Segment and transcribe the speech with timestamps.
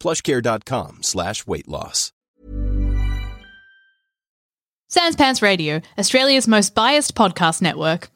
[0.00, 2.12] plushcare.com slash weight loss.
[4.88, 8.10] Sans Pants Radio, Australia's most biased podcast network.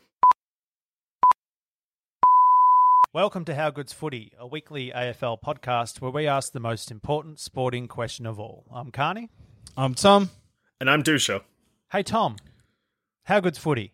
[3.12, 7.38] Welcome to How Good's Footy, a weekly AFL podcast where we ask the most important
[7.38, 8.64] sporting question of all.
[8.74, 9.30] I'm Carney.
[9.76, 10.30] I'm Tom.
[10.80, 11.42] And I'm Dusha.
[11.92, 12.34] Hey, Tom.
[13.22, 13.93] How good's footy?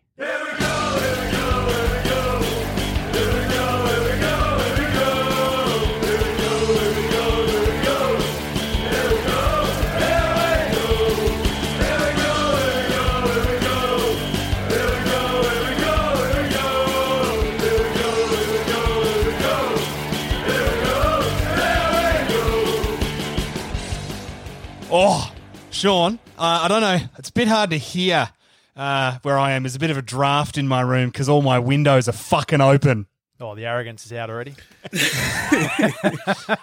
[24.93, 25.31] Oh,
[25.69, 26.97] Sean, uh, I don't know.
[27.17, 28.29] It's a bit hard to hear
[28.75, 29.63] uh, where I am.
[29.63, 32.59] There's a bit of a draft in my room because all my windows are fucking
[32.61, 33.07] open.
[33.39, 34.53] Oh, the arrogance is out already.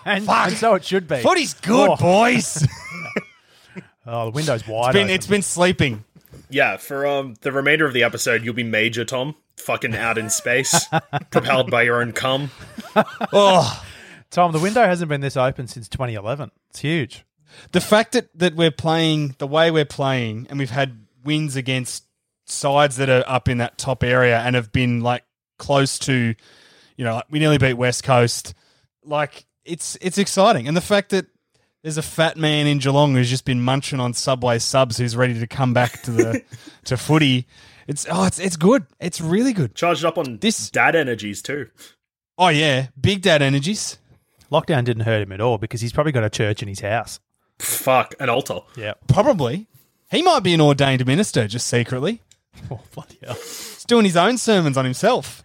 [0.05, 1.21] and, and so it should be.
[1.21, 1.97] Footy's good, Oh.
[1.97, 2.67] boys.
[4.11, 4.87] Oh, the window's wide.
[4.89, 5.15] It's been, open.
[5.15, 6.03] it's been sleeping.
[6.49, 10.31] Yeah, for um the remainder of the episode, you'll be Major Tom, fucking out in
[10.31, 10.87] space,
[11.31, 12.51] propelled by your own cum.
[13.35, 13.85] Oh,
[14.31, 16.51] Tom, the window hasn't been this open since 2011.
[16.71, 17.27] It's huge.
[17.73, 22.05] The fact that, that we're playing the way we're playing and we've had wins against
[22.47, 25.25] sides that are up in that top area and have been like
[25.59, 26.35] close to,
[26.97, 28.55] you know, like we nearly beat West Coast.
[29.05, 31.27] Like it's it's exciting, and the fact that
[31.83, 35.39] there's a fat man in Geelong who's just been munching on Subway subs who's ready
[35.39, 36.43] to come back to the
[36.85, 37.47] to footy.
[37.87, 38.87] It's oh, it's it's good.
[39.01, 39.75] It's really good.
[39.75, 41.69] Charged up on This- dad energies too.
[42.37, 43.99] Oh yeah, big dad energies.
[44.51, 47.21] Lockdown didn't hurt him at all because he's probably got a church in his house.
[47.59, 48.61] Fuck, an altar.
[48.77, 48.95] Yeah.
[49.09, 49.67] Probably
[50.11, 52.23] he might be an ordained minister just secretly.
[52.73, 53.35] Oh, bloody hell.
[53.35, 55.45] He's doing his own sermons on himself.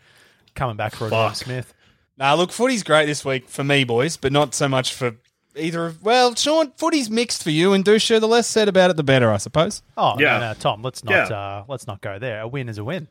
[0.55, 1.35] Coming back for a Fuck.
[1.35, 1.71] Smith.
[2.17, 5.15] Nah, look, footy's great this week for me, boys, but not so much for
[5.55, 6.01] either of.
[6.03, 8.19] Well, Sean, footy's mixed for you and Dusha.
[8.19, 9.83] The less said about it, the better, I suppose.
[9.95, 10.39] Oh, Yeah.
[10.39, 11.37] no, no, Tom, let's not Yeah.
[11.37, 12.41] uh, let's not go there.
[12.41, 13.07] A win is a win.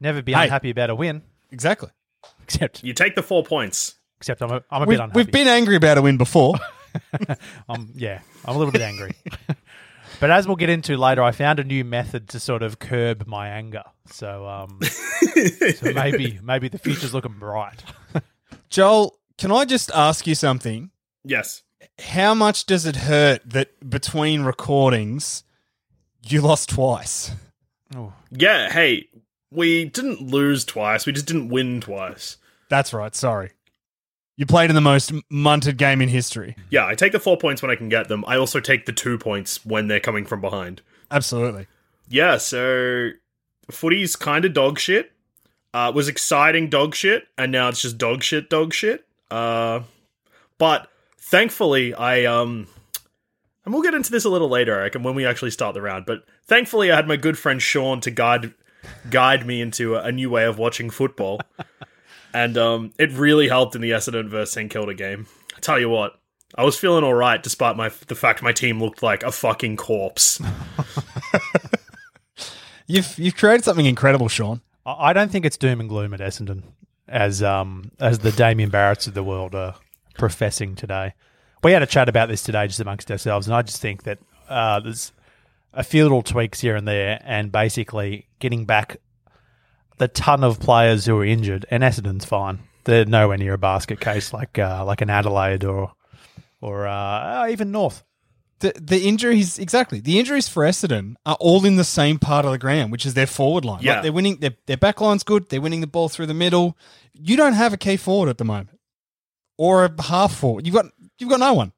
[0.00, 0.44] Never be Hey.
[0.44, 1.22] unhappy about a win.
[1.50, 1.90] Exactly.
[2.44, 3.96] Except You take the four points.
[4.18, 5.18] except I'm a, I'm a We've, bit unhappy.
[5.18, 6.54] we've been angry about a win before.
[7.68, 9.12] Um, yeah, I'm a little bit angry.
[10.20, 13.26] but as we'll get into later, I found a new method to sort of curb
[13.26, 13.84] my anger.
[14.06, 14.80] So, um,
[15.76, 17.82] so maybe maybe the future's looking bright.
[18.70, 20.90] Joel, can I just ask you something?
[21.24, 21.62] Yes.
[21.98, 25.44] How much does it hurt that between recordings
[26.22, 27.32] you lost twice?
[28.30, 29.08] Yeah, hey,
[29.50, 32.38] we didn't lose twice, we just didn't win twice.
[32.68, 33.14] That's right.
[33.14, 33.52] Sorry.
[34.36, 36.56] You played in the most munted game in history.
[36.70, 38.24] Yeah, I take the four points when I can get them.
[38.26, 40.80] I also take the two points when they're coming from behind.
[41.10, 41.66] Absolutely.
[42.08, 43.10] Yeah, so
[43.70, 45.12] footy's kind of dog shit.
[45.74, 49.06] Uh, it was exciting dog shit, and now it's just dog shit, dog shit.
[49.30, 49.80] Uh,
[50.58, 50.88] but
[51.18, 52.68] thankfully, I um,
[53.64, 55.82] and we'll get into this a little later, I reckon, when we actually start the
[55.82, 56.04] round.
[56.04, 58.52] But thankfully, I had my good friend Sean to guide
[59.10, 61.40] guide me into a, a new way of watching football,
[62.34, 65.26] and um, it really helped in the Essendon versus St Kilda game.
[65.56, 66.18] I tell you what.
[66.54, 69.76] I was feeling all right, despite my the fact my team looked like a fucking
[69.76, 70.40] corpse.
[72.86, 74.60] You've you've created something incredible, Sean.
[74.84, 76.62] I I don't think it's doom and gloom at Essendon,
[77.08, 79.76] as um as the Damien Barretts of the world are
[80.18, 81.14] professing today.
[81.62, 84.18] We had a chat about this today, just amongst ourselves, and I just think that
[84.48, 85.12] uh, there's
[85.72, 88.98] a few little tweaks here and there, and basically getting back
[90.02, 92.58] the ton of players who are injured, and Essendon's fine.
[92.84, 95.92] They're nowhere near a basket case like uh, like an Adelaide or
[96.60, 98.02] or uh, even North.
[98.58, 100.00] The the injuries exactly.
[100.00, 103.14] The injuries for Essendon are all in the same part of the ground, which is
[103.14, 103.76] their forward line.
[103.76, 104.00] Like, Yeah.
[104.00, 104.38] they're winning.
[104.38, 105.48] Their their back line's good.
[105.48, 106.76] They're winning the ball through the middle.
[107.12, 108.78] You don't have a key forward at the moment,
[109.56, 110.66] or a half forward.
[110.66, 110.86] You've got
[111.18, 111.72] you've got no one.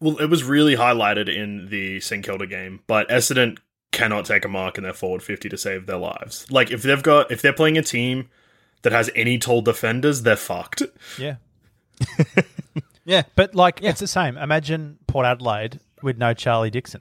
[0.00, 3.58] Well, it was really highlighted in the St Kilda game, but Essendon
[3.92, 6.50] cannot take a mark in their forward fifty to save their lives.
[6.50, 8.28] Like if they've got if they're playing a team
[8.82, 10.82] that has any tall defenders, they're fucked.
[11.18, 11.36] Yeah.
[13.04, 13.22] Yeah.
[13.34, 14.36] But like it's the same.
[14.36, 17.00] Imagine Port Adelaide with no Charlie Dixon.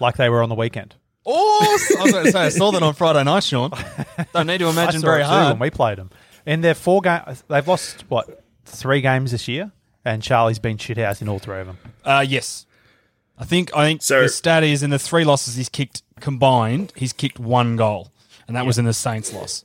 [0.00, 0.96] Like they were on the weekend.
[1.24, 3.70] Oh, I was going to say I saw that on Friday night, Sean.
[4.32, 5.52] Don't need to I imagine saw very it too hard.
[5.52, 6.10] when we played them.
[6.46, 9.70] In their four games, they've lost what three games this year,
[10.04, 11.78] and Charlie's been shit shithouse in all three of them.
[12.04, 12.64] Uh, yes.
[13.38, 16.92] I think I think So- the stat is in the three losses he's kicked combined,
[16.96, 18.10] he's kicked one goal,
[18.46, 19.64] and that was in the Saints loss.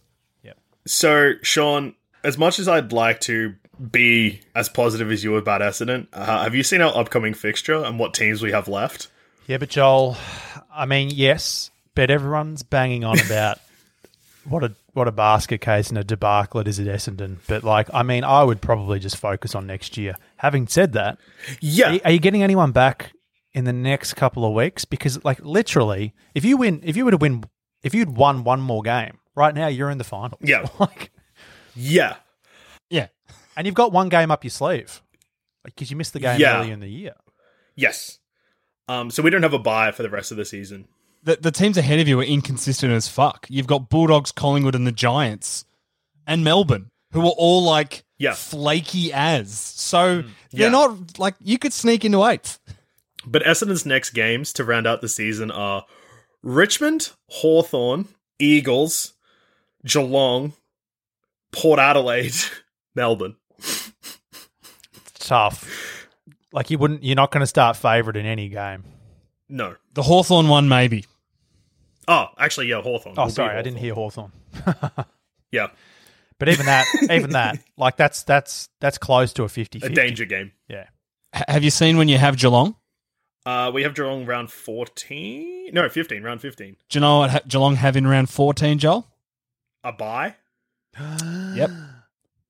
[0.85, 3.55] So, Sean, as much as I'd like to
[3.91, 7.97] be as positive as you about Essendon, uh, have you seen our upcoming fixture and
[7.97, 9.07] what teams we have left?
[9.47, 10.17] Yeah, but Joel,
[10.73, 13.59] I mean, yes, but everyone's banging on about
[14.43, 17.37] what a what a basket case and a debacle it is at Essendon.
[17.47, 20.15] But like, I mean, I would probably just focus on next year.
[20.35, 21.17] Having said that,
[21.61, 23.13] Yeah, are are you getting anyone back
[23.53, 24.85] in the next couple of weeks?
[24.85, 27.43] Because like, literally, if you win, if you were to win,
[27.83, 30.37] if you'd won one more game, right now you're in the final.
[30.41, 30.67] Yeah.
[30.79, 31.11] like,
[31.75, 32.15] yeah,
[32.89, 33.07] Yeah.
[33.57, 35.01] and you've got one game up your sleeve,
[35.63, 36.59] because you missed the game Yeah.
[36.59, 37.13] early in the year.
[37.75, 38.19] yes.
[38.89, 40.89] Um, so we don't have a buy for the rest of the season.
[41.23, 43.47] The, the teams ahead of you are inconsistent as fuck.
[43.49, 45.63] You've got Bulldogs, Collingwood, and the Giants,
[46.27, 48.33] and Melbourne, who are all like Yeah.
[48.33, 49.57] flaky as.
[49.57, 50.23] So Yeah.
[50.51, 52.59] they're not like you could sneak into eighth.
[53.25, 55.85] But Essendon's next games to round out the season are
[56.41, 58.07] Richmond, Hawthorn,
[58.39, 59.13] Eagles,
[59.85, 60.53] Geelong,
[61.51, 62.33] Port Adelaide,
[62.95, 63.35] Melbourne.
[65.15, 66.07] Tough.
[66.51, 68.83] Like you wouldn't, you're not going to start favourite in any game.
[69.49, 69.75] No.
[69.93, 71.05] The Hawthorn one, maybe.
[72.07, 73.15] Oh, actually, yeah, Hawthorn.
[73.17, 74.31] Oh, sorry, I didn't hear Hawthorn.
[75.51, 75.67] Yeah,
[76.39, 80.25] But even that, even that, like that's that's that's close to a 50 a danger
[80.25, 80.51] game.
[80.67, 80.87] Yeah.
[81.33, 82.75] H- have you seen when you have Geelong?
[83.45, 85.71] Uh, we have Geelong round 14.
[85.73, 86.77] No, 15, round 15.
[86.89, 89.07] Do you know what ha- Geelong have in round 14, Joel?
[89.83, 90.35] A buy?
[91.55, 91.69] Yep.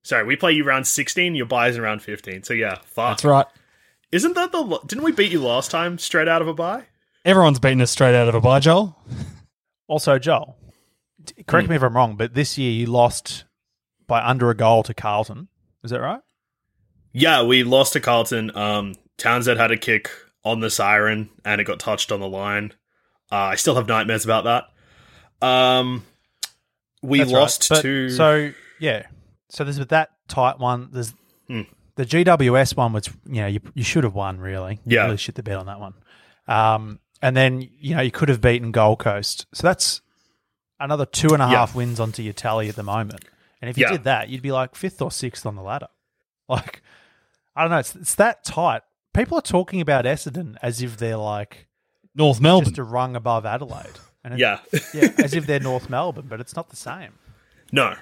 [0.02, 2.42] Sorry, we play you round 16, your buys in round 15.
[2.42, 3.12] So yeah, fuck.
[3.18, 3.46] That's right.
[4.12, 4.60] Isn't that the.
[4.60, 6.84] lo- Didn't we beat you last time straight out of a buy?
[7.24, 8.96] Everyone's beaten us straight out of a bye, Joel.
[9.88, 10.56] Also, Joel,
[11.24, 13.44] d- correct me if I'm wrong, but this year you lost
[14.06, 15.48] by under a goal to Carlton.
[15.82, 16.20] Is that right?
[17.12, 18.54] Yeah, we lost to Carlton.
[18.56, 20.10] Um, Townsend had a kick
[20.44, 22.72] on the siren and it got touched on the line.
[23.32, 25.46] Uh, I still have nightmares about that.
[25.46, 26.04] Um,
[27.02, 28.10] we That's lost But- to.
[28.10, 29.06] So yeah,
[29.50, 30.88] so there's that tight one.
[30.92, 31.14] There's
[31.48, 31.62] Hmm.
[31.96, 34.38] the GWS one, which you know you you should have won.
[34.38, 35.04] Really, You Yeah.
[35.04, 35.94] really shit the bed on that one.
[36.46, 39.46] Um, and then you know you could have beaten Gold Coast.
[39.54, 40.00] So that's
[40.80, 41.76] another two and a half Yeah.
[41.76, 43.24] wins onto your tally at the moment.
[43.60, 43.92] And if you Yeah.
[43.92, 45.88] did that, you'd be like fifth or sixth on the ladder.
[46.48, 46.82] Like
[47.56, 48.82] I don't know, it's it's that tight.
[49.14, 51.68] People are talking about Essendon as if they're like
[52.14, 52.64] North Melbourne.
[52.66, 53.98] just a rung above Adelaide.
[54.22, 54.60] And yeah.
[54.94, 57.12] yeah, as if they're North Melbourne, but it's not the same.
[57.72, 57.94] No.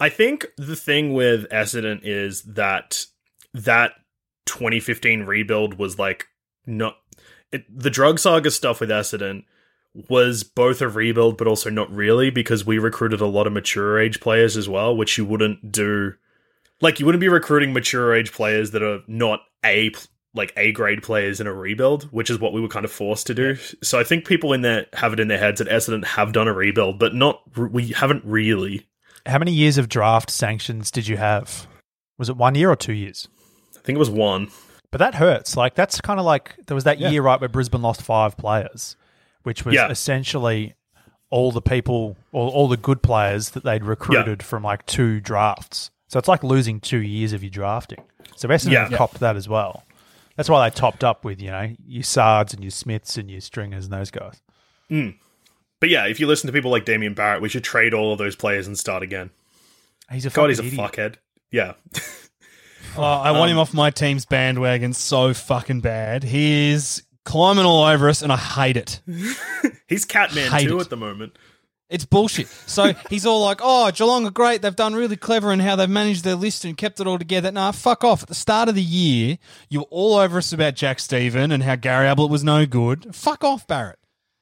[0.00, 3.06] I think the thing with Essendon is that
[3.52, 3.92] that
[4.46, 6.26] 2015 rebuild was like
[6.66, 6.96] not
[7.52, 9.44] it, the drug saga stuff with Essendon
[10.08, 13.98] was both a rebuild but also not really because we recruited a lot of mature
[13.98, 16.12] age players as well which you wouldn't do
[16.80, 20.02] like you wouldn't be recruiting mature age players that are not a pl-
[20.34, 23.26] like A grade players in a rebuild, which is what we were kind of forced
[23.28, 23.56] to do.
[23.82, 26.48] So I think people in there have it in their heads that Essendon have done
[26.48, 28.86] a rebuild, but not we haven't really.
[29.26, 31.66] How many years of draft sanctions did you have?
[32.18, 33.28] Was it one year or two years?
[33.76, 34.48] I think it was one.
[34.90, 35.56] But that hurts.
[35.56, 37.10] Like that's kind of like there was that Yeah.
[37.10, 38.96] year right where Brisbane lost five players,
[39.44, 39.88] which was Yeah.
[39.88, 40.74] essentially
[41.30, 45.90] all the people, all, all the good players that they'd recruited from like two drafts.
[46.08, 48.02] So it's like losing two years of your drafting.
[48.36, 48.88] So Essendon Yeah.
[48.88, 49.82] have copped that as well.
[50.36, 53.40] That's why they topped up with you know your Saads and your Smiths and your
[53.40, 54.40] Stringers and those guys.
[54.88, 55.10] Hmm.
[55.80, 58.18] But yeah, if you listen to people like Damien Barrett, we should trade all of
[58.18, 59.30] those players and start again.
[60.10, 60.80] He's a God, he's a idiot.
[60.80, 61.14] fuckhead.
[61.50, 61.74] Yeah.
[62.96, 66.22] Oh, I want him um, off my team's bandwagon so fucking bad.
[66.22, 69.00] He is climbing all over us, and I hate it.
[69.88, 70.82] He's Catman too it.
[70.82, 71.36] at the moment.
[71.94, 72.48] It's bullshit.
[72.48, 74.62] So he's all like, "Oh, Geelong are great.
[74.62, 77.52] They've done really clever in how they've managed their list and kept it all together."
[77.52, 78.22] Nah, fuck off.
[78.22, 81.62] At the start of the year, you were all over us about Jack Steven and
[81.62, 83.14] how Gary Ablett was no good.
[83.14, 83.98] Fuck off, Barrett.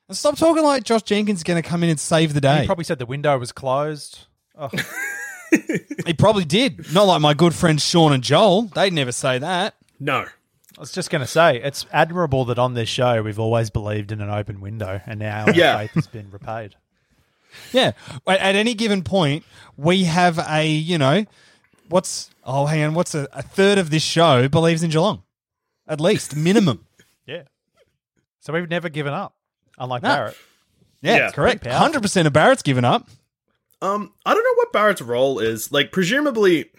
[0.08, 2.60] And stop talking like Josh Jenkins is going to come in and save the day.
[2.62, 4.26] He probably said the window was closed.
[4.58, 4.68] Oh,
[6.06, 6.92] He probably did.
[6.94, 8.62] Not like my good friends Sean and Joel.
[8.62, 9.74] They'd never say that.
[10.00, 10.24] No.
[10.24, 14.10] I was just going to say, it's admirable that on this show we've always believed
[14.10, 15.76] in an open window, and now our Yeah.
[15.78, 16.74] faith has been repaid.
[17.72, 17.92] Yeah.
[18.26, 19.44] At, at any given point,
[19.76, 21.24] we have a, you know,
[21.88, 25.22] what's, oh, hang on, what's a, a third of this show believes in Geelong?
[25.88, 26.86] at least minimum.
[27.26, 27.42] Yeah.
[28.40, 29.34] So we've never given up,
[29.78, 30.08] unlike No.
[30.08, 30.36] Barrett.
[31.02, 31.60] Yeah, Yeah, that's correct.
[31.62, 31.86] pretty powerful.
[31.86, 33.08] Hundred percent of Barrett's given up.
[33.80, 35.70] Um, I don't know what Barrett's role is.
[35.72, 36.70] Like, presumably,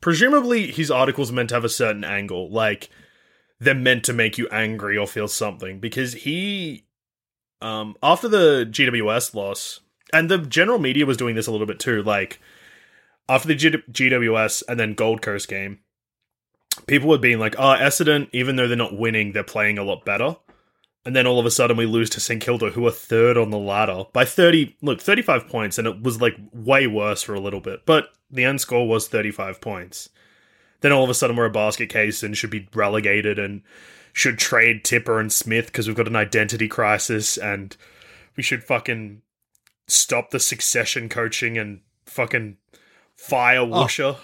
[0.00, 2.50] presumably his articles are meant to have a certain angle.
[2.50, 2.90] Like,
[3.60, 6.84] they're meant to make you angry or feel something because he,
[7.60, 9.80] um, after the GWS loss,
[10.12, 12.02] and the general media was doing this a little bit too.
[12.02, 12.40] Like,
[13.28, 15.80] after the G- GWS and then Gold Coast game,
[16.86, 20.04] people were being like, "Oh, Essendon, even though they're not winning, they're playing a lot
[20.04, 20.36] better."
[21.04, 23.50] And then all of a sudden we lose to St Kilda, who are third on
[23.50, 25.78] the ladder by 30, look, 35 points.
[25.78, 27.86] And it was like way worse for a little bit.
[27.86, 30.10] But the end score was 35 points.
[30.80, 33.62] Then all of a sudden we're a basket case and should be relegated and
[34.12, 37.74] should trade Tippa and Smith because we've got an identity crisis and
[38.36, 39.22] we should fucking
[39.88, 42.56] stop the succession coaching and fucking
[43.16, 43.66] fire oh.
[43.68, 44.16] Woosha.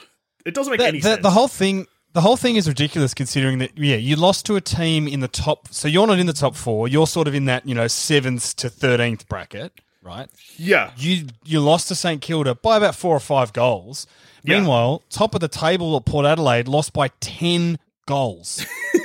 [0.46, 1.22] It doesn't make The, any the, sense.
[1.22, 3.76] the whole thing, the whole thing is ridiculous considering that.
[3.76, 5.68] Yeah, you lost to a team in the top.
[5.72, 6.86] So you're not in the top four.
[6.86, 10.28] You're sort of in that you know seventh to thirteenth bracket, right?
[10.56, 10.90] yeah.
[10.96, 14.06] You you lost to St Kilda by about four or five goals.
[14.42, 14.58] Yeah.
[14.58, 18.64] Meanwhile, top of the table at Port Adelaide lost by ten goals.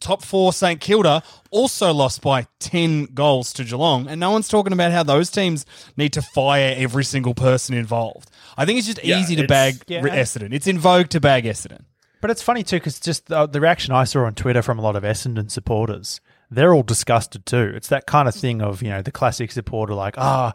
[0.00, 4.72] top four St Kilda also lost by ten goals to Geelong, and no one's talking
[4.72, 5.66] about how those teams
[5.96, 8.30] need to fire every single person involved.
[8.56, 10.02] I think it's just Yeah, easy to bag Yeah.
[10.02, 10.52] Essendon.
[10.52, 11.84] It's in vogue to bag Essendon.
[12.20, 14.82] But it's funny too because just the, the reaction I saw on Twitter from a
[14.82, 17.72] lot of Essendon supporters, they're all disgusted too.
[17.74, 20.52] It's that kind of thing of you know the classic supporter like, ah,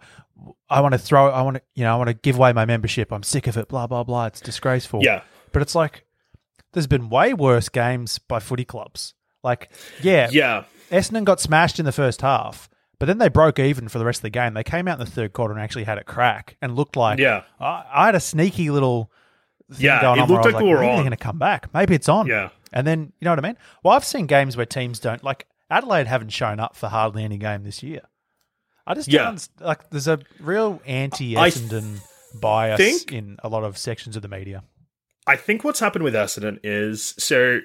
[0.69, 2.65] I want to throw, I want to, you know, I want to give away my
[2.65, 3.11] membership.
[3.11, 3.67] I'm sick of it.
[3.67, 4.25] Blah blah blah.
[4.27, 4.99] It's disgraceful.
[5.03, 5.21] Yeah.
[5.51, 6.05] But it's like
[6.73, 9.13] there's been way worse games by footy clubs.
[9.45, 9.69] Like,
[10.01, 10.63] yeah, Yeah.
[10.91, 14.19] Essendon got smashed in the first half, but then they broke even for the rest
[14.19, 14.53] of the game.
[14.55, 17.19] They came out in the third quarter and actually had a crack and looked like
[17.19, 17.43] Yeah.
[17.59, 19.11] I, I had a sneaky little
[19.71, 20.95] thing Yeah, going it on looked like we were maybe on.
[20.95, 21.73] they're going to come back.
[21.73, 22.27] Maybe it's on.
[22.27, 22.49] Yeah.
[22.73, 23.57] and then you know what I mean.
[23.83, 27.37] Well, I've seen games where teams don't like Adelaide haven't shown up for hardly any
[27.37, 28.01] game this year.
[28.87, 29.23] I just Yeah.
[29.23, 29.89] don't like.
[29.89, 32.01] There's a real anti-Essendon
[32.39, 34.63] bias think- in a lot of sections of the media.
[35.27, 37.61] I think what's happened with Essendon is so.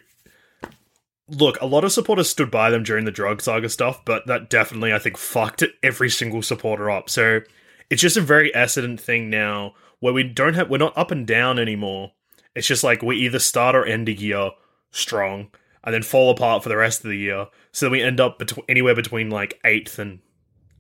[1.30, 4.50] Look, a lot of supporters stood by them during the drug saga stuff, but that
[4.50, 7.08] definitely, I think, fucked every single supporter up.
[7.08, 7.40] So
[7.88, 11.26] it's just a very Essendon thing now, where we don't have, we're not up and
[11.26, 12.12] down anymore.
[12.54, 14.50] It's just like we either start or end a year
[14.90, 15.50] strong,
[15.84, 17.46] and then fall apart for the rest of the year.
[17.72, 20.18] So we end up betw- anywhere between like eighth and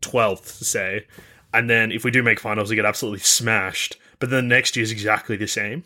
[0.00, 1.06] twelfth, say.
[1.54, 3.96] And then if we do make finals, we get absolutely smashed.
[4.18, 5.84] But then the next year is exactly the same.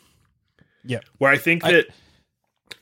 [0.84, 1.00] Yeah.
[1.18, 1.86] Where I think I- that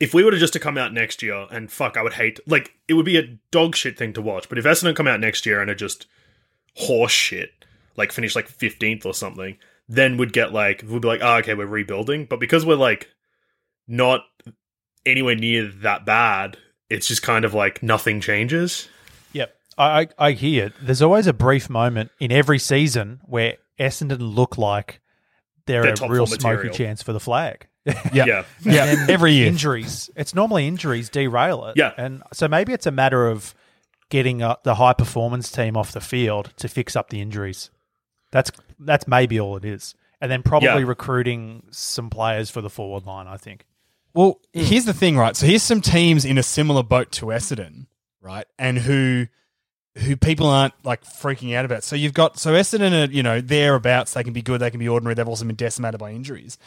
[0.03, 2.39] if we were to just to come out next year, and fuck, I would hate
[2.45, 4.49] like it would be a dog shit thing to watch.
[4.49, 6.07] But if Essendon come out next year and are just
[6.75, 7.51] horse shit,
[7.95, 9.57] like finish like fifteenth or something,
[9.87, 12.25] then we'd get like we'd be like, oh, okay, we're rebuilding.
[12.25, 13.09] But because we're like
[13.87, 14.21] not
[15.05, 16.57] anywhere near that bad,
[16.89, 18.89] it's just kind of like nothing changes.
[19.31, 20.65] Yep, I, I I hear.
[20.65, 20.73] it.
[20.81, 24.99] There's always a brief moment in every season where Essendon look like
[25.65, 26.73] they're, They're a real smoky material.
[26.73, 27.67] chance for the flag.
[27.85, 28.09] Yeah.
[28.13, 28.43] Yeah.
[28.61, 28.85] Yeah.
[28.85, 29.47] And Every year.
[29.47, 30.09] injuries.
[30.15, 31.75] It's normally injuries derail it.
[31.77, 31.91] Yeah.
[31.97, 33.53] and so maybe it's a matter of
[34.09, 37.69] getting uh the high performance team off the field to fix up the injuries.
[38.31, 40.87] That's that's maybe all it is, and then probably Yeah.
[40.87, 43.27] recruiting some players for the forward line.
[43.27, 43.65] I think.
[44.13, 45.35] Well, here's the thing, right?
[45.35, 47.87] So here's some teams in a similar boat to Essendon,
[48.21, 48.45] right?
[48.59, 49.27] And who
[49.97, 51.83] who people aren't like freaking out about.
[51.83, 54.79] So you've got so Essendon are, you know, thereabouts, they can be good, they can
[54.79, 56.57] be ordinary, they've also been decimated by injuries.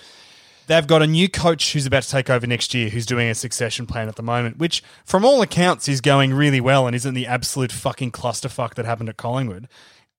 [0.66, 3.34] They've got a new coach who's about to take over next year who's doing a
[3.34, 7.14] succession plan at the moment, which from all accounts is going really well and isn't
[7.14, 9.68] the absolute fucking clusterfuck that happened at Collingwood.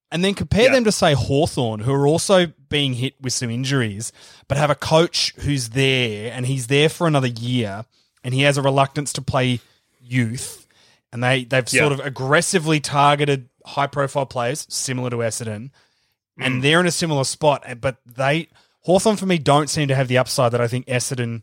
[0.10, 0.72] And then compare Yeah.
[0.72, 4.14] them to say Hawthorn, who are also being hit with some injuries,
[4.48, 7.84] but have a coach who's there and he's there for another year
[8.24, 9.60] and he has a reluctance to play
[10.02, 10.66] youth.
[11.12, 11.82] And they, they've Yeah.
[11.82, 15.72] sort of aggressively targeted high profile players, similar to Essendon.
[16.40, 16.62] And mm.
[16.62, 17.66] they're in a similar spot.
[17.82, 18.48] But they
[18.88, 21.42] Hawthorn for me don't seem to have the upside that I think Essendon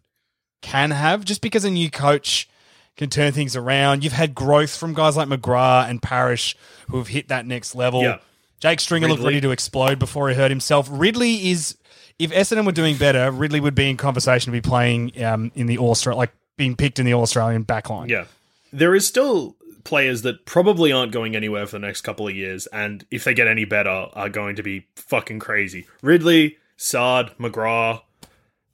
[0.63, 2.49] can have, just because a new coach
[2.97, 4.03] can turn things around.
[4.03, 6.57] You've had growth from guys like McGrath and Parish
[6.89, 8.01] who have hit that next level.
[8.01, 8.21] Yeah.
[8.61, 10.89] Jake Stringer looked ready to explode before he hurt himself.
[10.91, 11.77] Ridley is,
[12.19, 15.67] if Essendon were doing better, Ridley would be in conversation to be playing um, in
[15.67, 18.09] the All Australian, like being picked in the All Australian backline.
[18.09, 18.25] Yeah.
[18.73, 22.67] There is still players that probably aren't going anywhere for the next couple of years,
[22.69, 25.87] and if they get any better, are going to be fucking crazy.
[26.01, 28.03] Ridley, Saad, McGrath,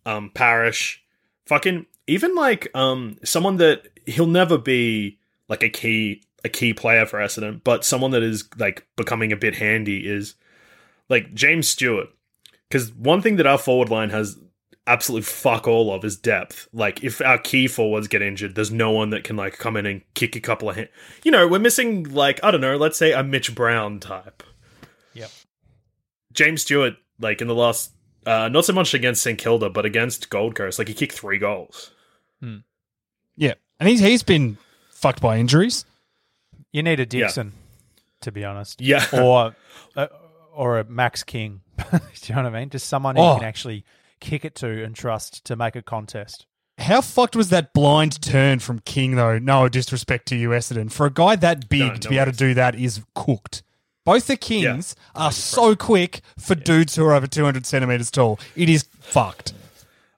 [0.05, 1.05] um, Parish,
[1.47, 7.07] fucking even like um someone that he'll never be like a key a key player
[7.07, 10.35] for Essendon, but someone that is like becoming a bit handy is
[11.09, 12.09] like James Stewart.
[12.69, 14.37] Because one thing that our forward line has
[14.89, 16.69] absolutely fuck all of is depth.
[16.73, 19.87] Like if our key forwards get injured, there's no one that can like come in
[19.87, 20.91] and kick a couple of hit.
[21.23, 24.43] You know, we're missing like I don't know, let's say a Mitch Brown type.
[25.15, 25.31] Yep.
[26.33, 27.93] James Stewart, like in the last,
[28.27, 31.39] uh, not so much against St Kilda, but against Gold Coast, like he kicked three
[31.39, 31.91] goals.
[33.37, 34.59] Yeah, and he's he's been
[34.91, 35.85] fucked by injuries.
[36.73, 37.53] You need a Dixon,
[38.21, 38.81] to be honest.
[38.81, 39.05] Yeah.
[39.13, 39.57] Or
[39.97, 40.07] uh,
[40.55, 41.63] or a Max King.
[41.91, 42.71] Do you know what I mean?
[42.71, 43.37] Just someone who Oh.
[43.37, 43.85] can actually
[44.21, 46.47] kick it to and trust to make a contest.
[46.79, 49.39] How fucked was that blind turn from King though?
[49.39, 50.91] No disrespect to you, Essendon.
[50.93, 53.63] For a guy that big No, to no be able to do that is cooked.
[54.11, 58.41] Both the Kings are so quick for dudes who are over 200 centimeters tall.
[58.57, 59.53] It is fucked.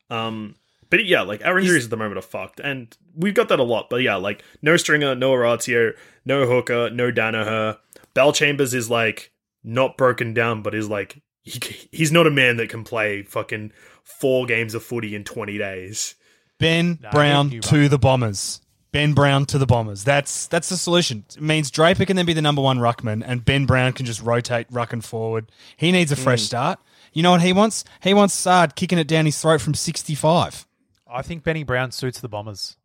[0.09, 0.55] Um,
[0.89, 3.63] but yeah, like our injuries at the moment are fucked, and we've got that a
[3.63, 3.91] lot.
[3.91, 5.93] But yeah, like no Stringer, no Orazio,
[6.25, 7.77] no Hooker, no Daniher.
[8.15, 9.31] Bell Chambers is like
[9.63, 11.61] not broken down, but is like he,
[11.93, 13.73] he's not a man that can play fucking
[14.05, 16.15] four games of footy in twenty days.
[16.59, 18.63] Ben No, Brown to the Bombers.
[18.93, 20.05] Ben Brown to the Bombers.
[20.05, 21.25] That's that's the solution.
[21.35, 24.21] It means Draper can then be the number one ruckman, and Ben Brown can just
[24.23, 25.51] rotate rucking forward.
[25.77, 26.79] He needs a fresh start.
[27.15, 27.85] You know what he wants?
[28.03, 30.67] He wants Saad kicking it down his throat from 65.
[31.11, 32.77] I think Benny Brown suits the Bombers.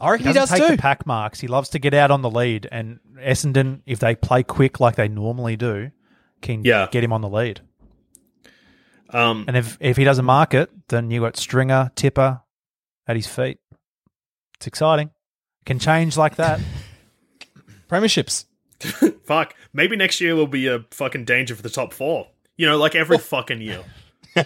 [0.00, 0.76] I reckon He he, doesn't does take too.
[0.76, 1.40] the pack marks.
[1.40, 2.66] He loves to get out on the lead.
[2.70, 5.90] And Essendon, if they play quick like they normally do,
[6.40, 6.86] can Yeah.
[6.90, 7.60] get him on the lead.
[9.10, 12.42] Um, And if, if he doesn't mark it, then you got Stringer, Tippa
[13.06, 13.58] at his feet.
[14.54, 15.10] It's exciting.
[15.68, 16.60] Can change like that.
[17.90, 18.46] Premierships.
[19.24, 22.28] fuck, maybe next year will be a fucking danger for the top four.
[22.56, 23.84] You know, like every fucking year.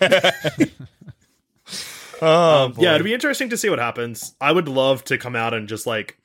[2.20, 4.34] Oh, Um, yeah, it'd be interesting to see what happens.
[4.40, 6.18] I would love to come out and just like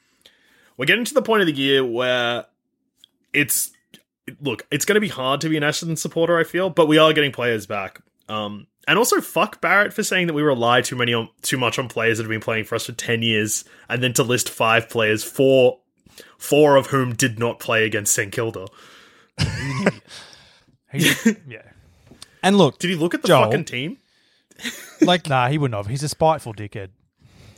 [0.77, 2.45] we're getting to the point of the year where
[3.33, 3.71] it's
[4.41, 6.39] look, it's going to be hard to be an Essendon supporter.
[6.39, 8.01] I feel, but we are getting players back.
[8.29, 11.77] Um, and also fuck Barrett for saying that we rely too many on too much
[11.79, 14.50] on players that have been playing for us for ten years, and then to list
[14.50, 15.79] five players, four
[16.38, 18.65] four of whom did not play against St Kilda.
[20.93, 21.62] Yeah.
[22.43, 23.45] And look, Did he look at the Joel.
[23.45, 23.97] fucking team?
[25.01, 25.88] like, Nah, he wouldn't have.
[25.88, 26.89] He's a spiteful dickhead.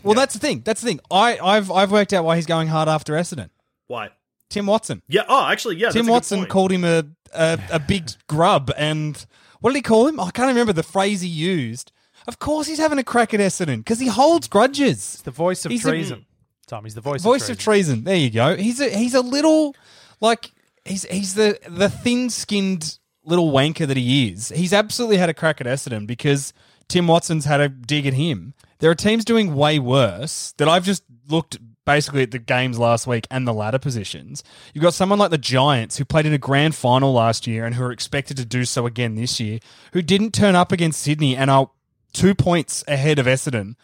[0.03, 0.61] well, that's the thing.
[0.65, 0.99] That's the thing.
[1.11, 3.49] I, I've, I've worked out why he's going hard after Essendon.
[3.87, 4.09] Why?
[4.49, 5.01] Tim Watson.
[5.07, 5.23] Yeah.
[5.27, 5.89] Oh, actually, yeah.
[5.91, 6.49] Tim that's a good Watson point.
[6.49, 9.23] called him a, a a big grub, and
[9.61, 10.19] what did he call him?
[10.19, 11.91] I can't remember the phrase he used.
[12.27, 14.97] Of course, he's having a crack at Essendon because he holds grudges.
[15.15, 16.25] It's the voice of He's a- treason.
[16.67, 17.95] Tom, he's the voice, Voice of of treason.
[17.95, 18.03] treason.
[18.03, 18.55] There you go.
[18.55, 19.75] He's a he's a little
[20.21, 20.51] like
[20.85, 24.49] he's he's the the thin skinned little wanker that he is.
[24.49, 26.53] He's absolutely had a crack at Essendon because
[26.87, 28.53] Tim Watson's had a dig at him.
[28.79, 33.07] There are teams doing way worse that I've just looked basically at the games last
[33.07, 34.43] week and the ladder positions.
[34.73, 37.75] You've got someone like the Giants who played in a grand final last year and
[37.75, 39.59] who are expected to do so again this year,
[39.93, 41.71] who didn't turn up against Sydney and are
[42.13, 43.75] two points ahead of Essendon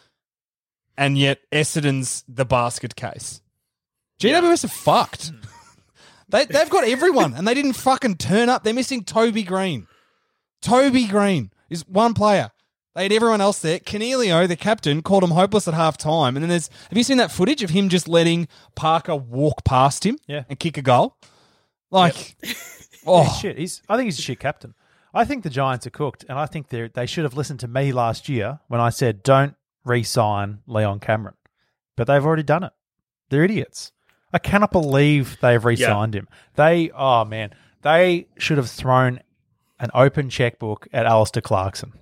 [0.97, 3.41] and yet Essendon's the basket case.
[4.19, 5.29] GWS are fucked.
[5.29, 5.36] Hmm.
[6.29, 8.63] they, they've got everyone, and they didn't fucking turn up.
[8.63, 9.88] They're missing Toby Greene.
[10.62, 12.51] Toby Greene is one player.
[12.95, 13.79] They had everyone else there.
[13.79, 16.38] Coniglio, the captain, called him hopeless at half time.
[16.38, 20.05] And then there's have you seen that footage of him just letting Parker walk past
[20.05, 20.43] him Yeah.
[20.49, 21.17] and kick a goal?
[21.91, 22.53] Like, Yeah,
[23.05, 23.58] oh, shit.
[23.58, 23.81] He's.
[23.89, 24.73] I think he's a shit captain.
[25.13, 27.67] I think the Giants are cooked, and I think they they should have listened to
[27.67, 29.55] me last year when I said don't
[29.86, 31.36] re-sign Leon Cameron,
[31.95, 32.73] but they've already done it.
[33.29, 33.91] They're idiots.
[34.34, 36.27] I cannot believe they've re-signed him.
[36.55, 39.19] They, oh man, they should have thrown
[39.79, 41.93] an open checkbook at Alastair Clarkson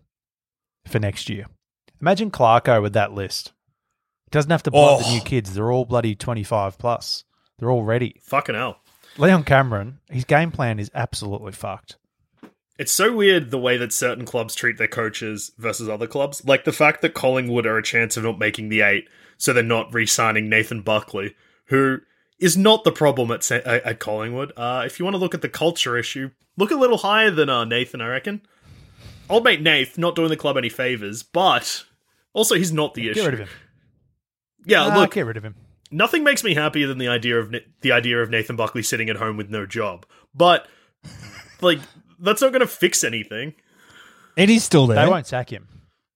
[0.87, 1.45] for next year.
[2.01, 3.53] Imagine Clarko with that list.
[4.25, 5.13] He doesn't have to the Oh.
[5.13, 5.53] new kids.
[5.53, 7.23] They're all bloody twenty five plus.
[7.59, 8.19] They're all ready.
[8.23, 8.79] Fucking hell.
[9.17, 11.97] Leon Cameron, his game plan is absolutely fucked.
[12.79, 16.43] It's so weird the way that certain clubs treat their coaches versus other clubs.
[16.43, 19.61] Like the fact that Collingwood are a chance of not making the eight, so they're
[19.63, 21.99] not re-signing Nathan Buckley, who
[22.39, 24.51] is not the problem at at at Collingwood.
[24.57, 27.49] Uh, if you want to look at the culture issue, look a little higher than
[27.49, 28.41] uh, Nathan, I reckon.
[29.29, 31.83] Old mate Nath not doing the club any favors, but
[32.33, 33.21] also he's not the issue.
[33.21, 33.49] Get rid of him.
[34.65, 35.55] Yeah, Nah, look, get rid of him.
[35.91, 39.15] nothing makes me happier than the idea of the idea of Nathan Buckley sitting at
[39.17, 40.05] home with no job.
[40.33, 40.67] But
[41.62, 41.79] like
[42.19, 43.53] that's not going to fix anything.
[44.36, 45.03] it is still there.
[45.05, 45.67] They won't sack him.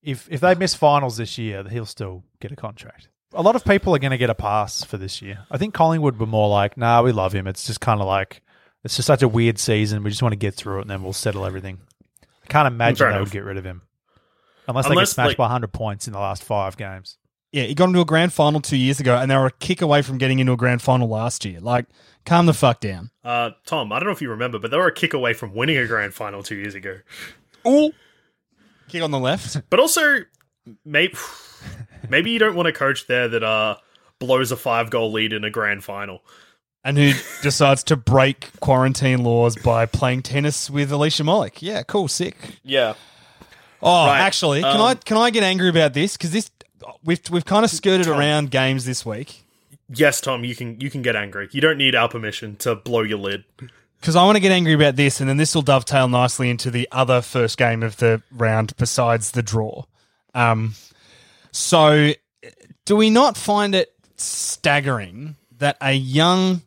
[0.04, 3.10] If if they miss finals this year, he'll still get a contract.
[3.34, 5.40] A lot of people are going to get a pass for this year.
[5.52, 7.46] I think Collingwood were more like, "Nah, we love him.
[7.48, 8.42] It's just kind of like
[8.86, 10.04] it's just such a weird season.
[10.04, 11.80] We just want to get through it, and then we'll settle everything."
[12.48, 13.28] I can't imagine Fair they enough.
[13.28, 13.82] would get rid of him
[14.68, 17.18] unless, they get smashed like- by 100 points in the last five games.
[17.52, 19.82] Yeah, he got into a grand final two years ago, and they were a kick
[19.82, 21.62] away from getting into a grand final last year.
[21.62, 21.86] Like,
[22.26, 23.10] calm the fuck down.
[23.24, 25.54] Uh, Tom, I don't know if you remember, but they were a kick away from
[25.56, 26.98] winning a grand final two years ago.
[27.66, 27.92] Ooh.
[28.90, 29.62] Kick on the left.
[29.70, 30.20] But also,
[30.86, 31.16] maybe
[32.10, 33.78] maybe you don't want a coach there that uh
[34.20, 36.22] blows a five goal lead in a grand final.
[36.84, 41.62] And who decides to break quarantine laws by playing tennis with Alicia Molik.
[41.62, 42.60] Yeah, cool, sick.
[42.64, 42.94] Yeah.
[43.82, 46.18] Oh, Right, actually, can um, I can I get angry about this?
[46.18, 46.50] Because this
[47.04, 49.44] we've we've kind of skirted around games this week.
[49.90, 51.48] Yes, Tom, you can you can get angry.
[51.52, 53.44] You don't need our permission to blow your lid.
[54.00, 56.70] Because I want to get angry about this, and then this will dovetail nicely into
[56.70, 59.84] the other first game of the round besides the draw.
[60.36, 60.76] Um,
[61.52, 62.14] so,
[62.86, 66.62] do we not find it staggering that a young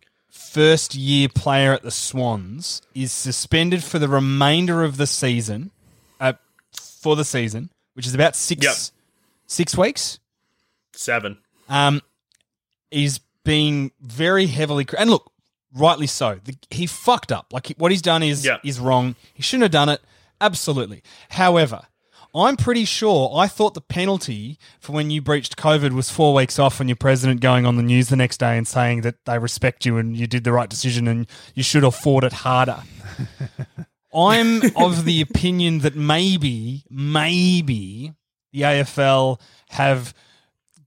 [0.53, 5.71] first year player at the Swans is suspended for the remainder of the season,
[6.21, 6.33] uh,
[6.73, 8.75] for the season, which is about six Yep.
[9.47, 10.19] six weeks?
[10.95, 11.39] Seven.
[11.69, 12.03] um,
[12.91, 15.31] is being very heavily and look,
[15.73, 16.41] rightly so.
[16.45, 17.53] The, he fucked up.
[17.53, 18.59] Like what he's done is Yeah.
[18.65, 19.15] is wrong.
[19.33, 20.01] He shouldn't have done it.
[20.41, 21.03] Absolutely.
[21.29, 21.83] However,
[22.35, 26.59] I'm pretty sure I thought the penalty for when you breached COVID was four weeks
[26.59, 29.39] off and your president going on the news the next day and saying that they
[29.39, 32.83] respect you and you did the right decision and you should have fought it harder.
[34.15, 38.13] I'm of the opinion that maybe, maybe
[38.53, 39.41] the AFL
[39.71, 40.15] have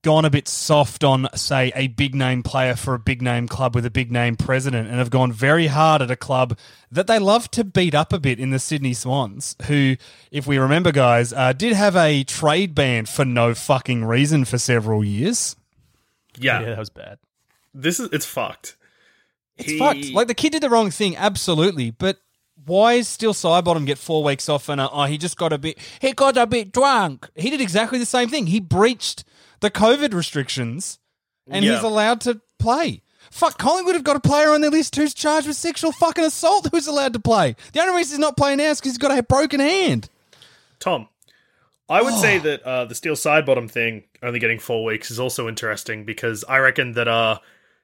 [0.03, 3.73] gone a bit soft on, say, a big name player for a big name club
[3.73, 6.55] with a big name president and have gone very hard at a club
[6.91, 9.95] that they love to beat up a bit in the Sydney Swans, who,
[10.31, 14.57] if we remember, guys, uh, did have a trade ban for no fucking reason for
[14.59, 15.55] several years.
[16.37, 16.59] Yeah.
[16.61, 17.17] Yeah, that was bad.
[17.73, 18.75] This is it's fucked.
[19.57, 20.11] It's He- fucked.
[20.11, 22.19] Like the kid did the wrong thing, absolutely, but.
[22.65, 25.57] Why is Steele Sidebottom get four weeks off and uh, oh he just got a
[25.57, 27.29] bit he got a bit drunk?
[27.35, 28.47] He did exactly the same thing.
[28.47, 29.25] He breached
[29.63, 30.99] the COVID restrictions
[31.49, 31.75] and Yeah.
[31.75, 33.01] he's allowed to play.
[33.31, 36.67] Fuck, Collingwood have got a player on their list who's charged with sexual fucking assault
[36.69, 37.55] who's allowed to play.
[37.71, 40.09] The only reason he's not playing now is because he's got a broken hand.
[40.79, 41.07] Tom,
[41.89, 45.47] I would say that uh, the Steele Sidebottom thing only getting four weeks is also
[45.47, 47.39] interesting because I reckon that uh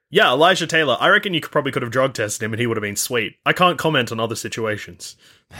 [0.09, 2.65] yeah, Elijah Taylor, I reckon you could, probably could have drug tested him and he
[2.67, 3.35] would have been sweet.
[3.45, 5.15] I can't comment on other situations.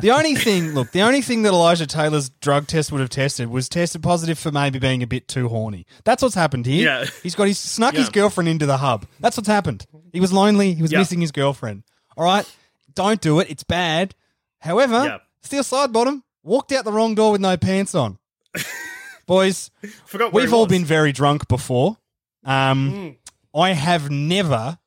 [0.00, 3.48] The only thing, look, the only thing that Elijah Taylor's drug test would have tested
[3.48, 5.86] was tested positive for maybe being a bit too horny.
[6.04, 6.84] That's what's happened here.
[6.84, 7.04] Yeah.
[7.22, 9.06] He's got his snuck his girlfriend into the hub.
[9.20, 9.86] That's what's happened.
[10.12, 10.74] He was lonely.
[10.74, 10.98] He was Yeah.
[10.98, 11.84] missing his girlfriend.
[12.16, 12.44] All right,
[12.94, 13.48] don't do it.
[13.50, 14.14] It's bad.
[14.58, 15.18] However, Yeah.
[15.42, 18.18] Steele Sidebottom walked out the wrong door with no pants on.
[19.26, 19.70] Boys,
[20.06, 20.70] Forgot we've all was.
[20.70, 21.98] been very drunk before.
[22.44, 23.16] Um,
[23.54, 24.78] I have never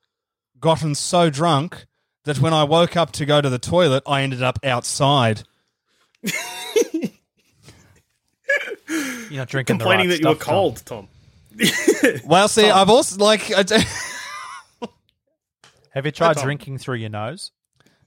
[0.60, 1.86] gotten so drunk
[2.26, 5.44] that when I woke up to go to the toilet, I ended up outside.
[9.30, 10.54] You're not drinking complaining the that right you were stuff, Tom.
[10.54, 11.08] cold, Tom.
[12.26, 13.78] Well, see, I've also like I d-
[15.92, 16.44] Have you tried Tom.
[16.44, 17.52] drinking through your nose?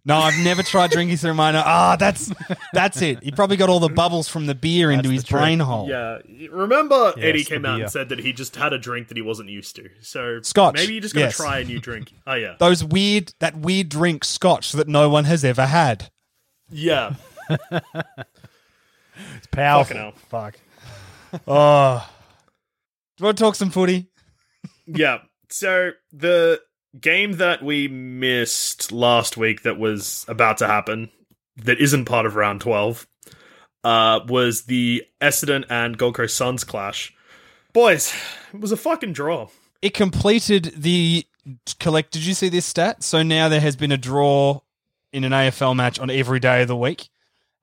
[0.05, 1.63] No, I've never tried drinking through my nose.
[1.67, 2.33] Ah, that's
[2.73, 3.23] that's it.
[3.23, 5.89] He probably got all the bubbles from the beer into his brain hole.
[5.89, 6.19] Yeah,
[6.51, 7.85] remember Yes, Eddie the came out beer.
[7.85, 9.89] and said that he just had a drink that he wasn't used to.
[10.01, 11.37] So Scotch, maybe you're just gonna yes.
[11.37, 12.13] try a new drink.
[12.27, 16.11] Oh yeah, Those weird, that weird drink, Scotch, that no one has ever had.
[16.71, 17.15] yeah.
[19.37, 19.97] It's powerful.
[19.97, 20.13] Fucking hell.
[20.31, 20.59] Fuck.
[21.47, 22.09] oh.
[23.17, 24.09] Do you want to talk some footy?
[24.87, 25.19] yeah.
[25.51, 26.61] So the
[26.99, 31.11] game that we missed last week that was about to happen,
[31.57, 33.07] that isn't part of round twelve,
[33.85, 37.13] uh, was the Essendon and Gold Coast Suns clash.
[37.73, 38.15] Boys,
[38.53, 39.49] it was a fucking draw.
[39.83, 41.25] It completed the
[41.79, 42.13] collect.
[42.13, 43.03] Did you see this stat?
[43.03, 44.61] So now there has been a draw
[45.13, 47.09] in an AFL match on every day of the week.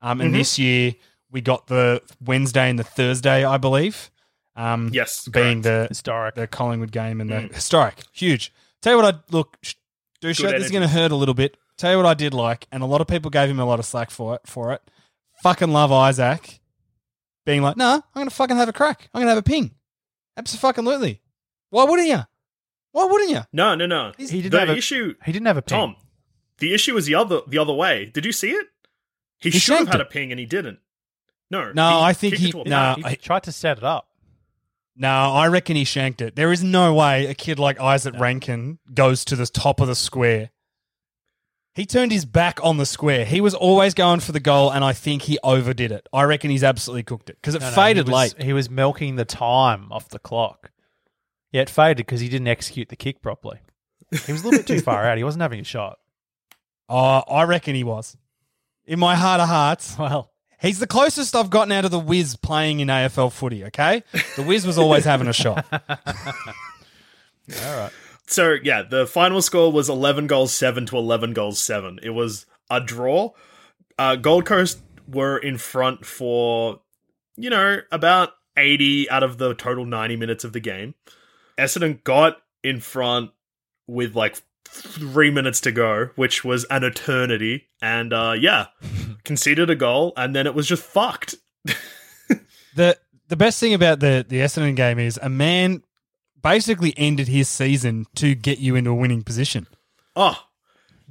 [0.00, 0.94] Um, and this year
[1.30, 4.10] we got the Wednesday and the Thursday, I believe.
[4.56, 6.34] Um, Yes, being the Historic.
[6.34, 8.52] the Collingwood game and the historic, huge.
[8.82, 9.74] Tell you what, I look, sh-
[10.20, 10.50] do shit.
[10.50, 11.56] This is going to hurt a little bit.
[11.76, 13.78] Tell you what I did like, and a lot of people gave him a lot
[13.78, 14.40] of slack for it.
[14.46, 14.82] For it,
[15.42, 16.58] fucking love Izak
[17.46, 19.08] being like, nah, I'm going to fucking have a crack.
[19.14, 19.72] I'm going to have a ping.
[20.36, 21.20] Absolutely.
[21.70, 22.20] Why wouldn't you?
[22.92, 23.40] Why wouldn't you?
[23.52, 24.12] No, no, no.
[24.18, 25.78] He didn't the have a- issue, He didn't have a ping.
[25.78, 25.96] Tom.
[26.58, 28.06] The issue was the other the other way.
[28.06, 28.66] Did you see it?
[29.38, 30.02] He, He should have had it.
[30.02, 30.80] a ping and he didn't.
[31.50, 33.06] No, No, I think he- it to a no, pad.
[33.10, 34.07] He tried to set it up.
[35.00, 36.34] No, I reckon he shanked it.
[36.34, 39.94] There is no way a kid like Izak Rankine goes to the top of the
[39.94, 40.50] square.
[41.76, 43.24] He turned his back on the square.
[43.24, 46.08] He was always going for the goal, and I think he overdid it.
[46.12, 48.42] I reckon he's absolutely cooked it because it No, no, faded he was, late.
[48.44, 50.72] He was milking the time off the clock.
[51.52, 53.60] Yeah, it faded because he didn't execute the kick properly.
[54.10, 55.18] He was a little bit too far out.
[55.18, 55.98] He wasn't having a shot.
[56.88, 58.16] Oh, I reckon he was.
[58.84, 62.36] In my heart of hearts, Well, he's the closest I've gotten out of the Wiz
[62.36, 63.64] playing in AFL footy.
[63.66, 64.02] Okay,
[64.36, 65.66] the Wiz was always having a shot.
[65.72, 65.78] all
[67.48, 67.90] right.
[68.26, 71.98] So yeah, the final score was eleven goals seven to eleven goals seven.
[72.02, 73.32] It was a draw.
[73.98, 76.80] Uh, Gold Coast were in front for
[77.38, 80.94] you know, about 80 out of the total 90 minutes of the game.
[81.56, 83.30] Essendon got in front
[83.86, 87.68] with like three minutes to go, which was an eternity.
[87.82, 88.66] And uh, yeah,
[89.24, 91.34] conceded a goal, and then it was just fucked.
[92.74, 95.82] The the best thing about the the Essendon game is a man
[96.40, 99.66] basically ended his season to get you into a winning position.
[100.14, 100.40] Oh,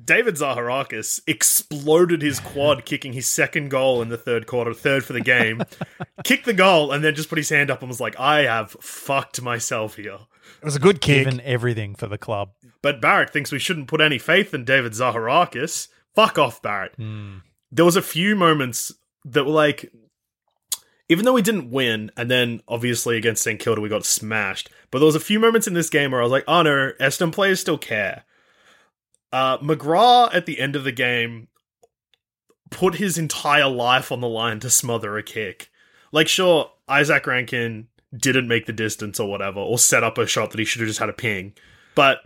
[0.08, 5.12] David Zaharakis exploded his quad, kicking his second goal in the third quarter, third for
[5.14, 5.62] the game,
[6.24, 8.72] kicked the goal, and then just put his hand up and was like, I have
[8.72, 10.18] fucked myself here.
[10.62, 11.26] It was a good kick.
[11.26, 12.52] Given everything for the club.
[12.82, 15.90] But Barrett thinks we shouldn't put any faith in David Zaharakis.
[16.16, 16.96] Fuck off, Barrett.
[16.96, 17.40] Hmm.
[17.70, 18.94] There was a few moments
[19.26, 19.92] that were like,
[21.10, 25.00] even though we didn't win, and then obviously against St Kilda we got smashed, but
[25.00, 27.32] there was a few moments in this game where I was like, oh no, Eston
[27.32, 28.24] players still care.
[29.32, 31.48] Uh, McGrath at the end of the game
[32.70, 35.70] put his entire life on the line to smother a kick.
[36.12, 40.52] Like, sure, Izak Rankine didn't make the distance or whatever, or set up a shot
[40.52, 41.54] that he should have just had a ping.
[41.96, 42.20] But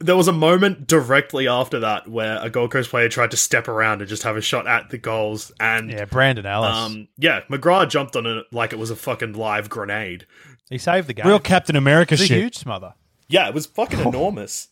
[0.00, 3.68] there was a moment directly after that where a Gold Coast player tried to step
[3.68, 6.74] around and just have a shot at the goals, and Yeah, Brandon Ellis.
[6.76, 10.26] um, yeah, McGrath jumped on it like it was a fucking live grenade.
[10.68, 11.26] he saved the game.
[11.26, 12.38] Real Captain America it's a shit.
[12.38, 12.94] huge smother.
[13.28, 14.68] Yeah, it was fucking enormous.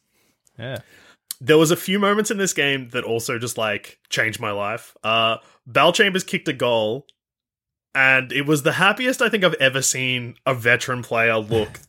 [0.58, 0.78] Yeah.
[1.40, 4.96] There was a few moments in this game that also just like changed my life.
[5.02, 7.06] Uh Bellchambers kicked a goal
[7.94, 11.80] and it was the happiest I think I've ever seen a veteran player look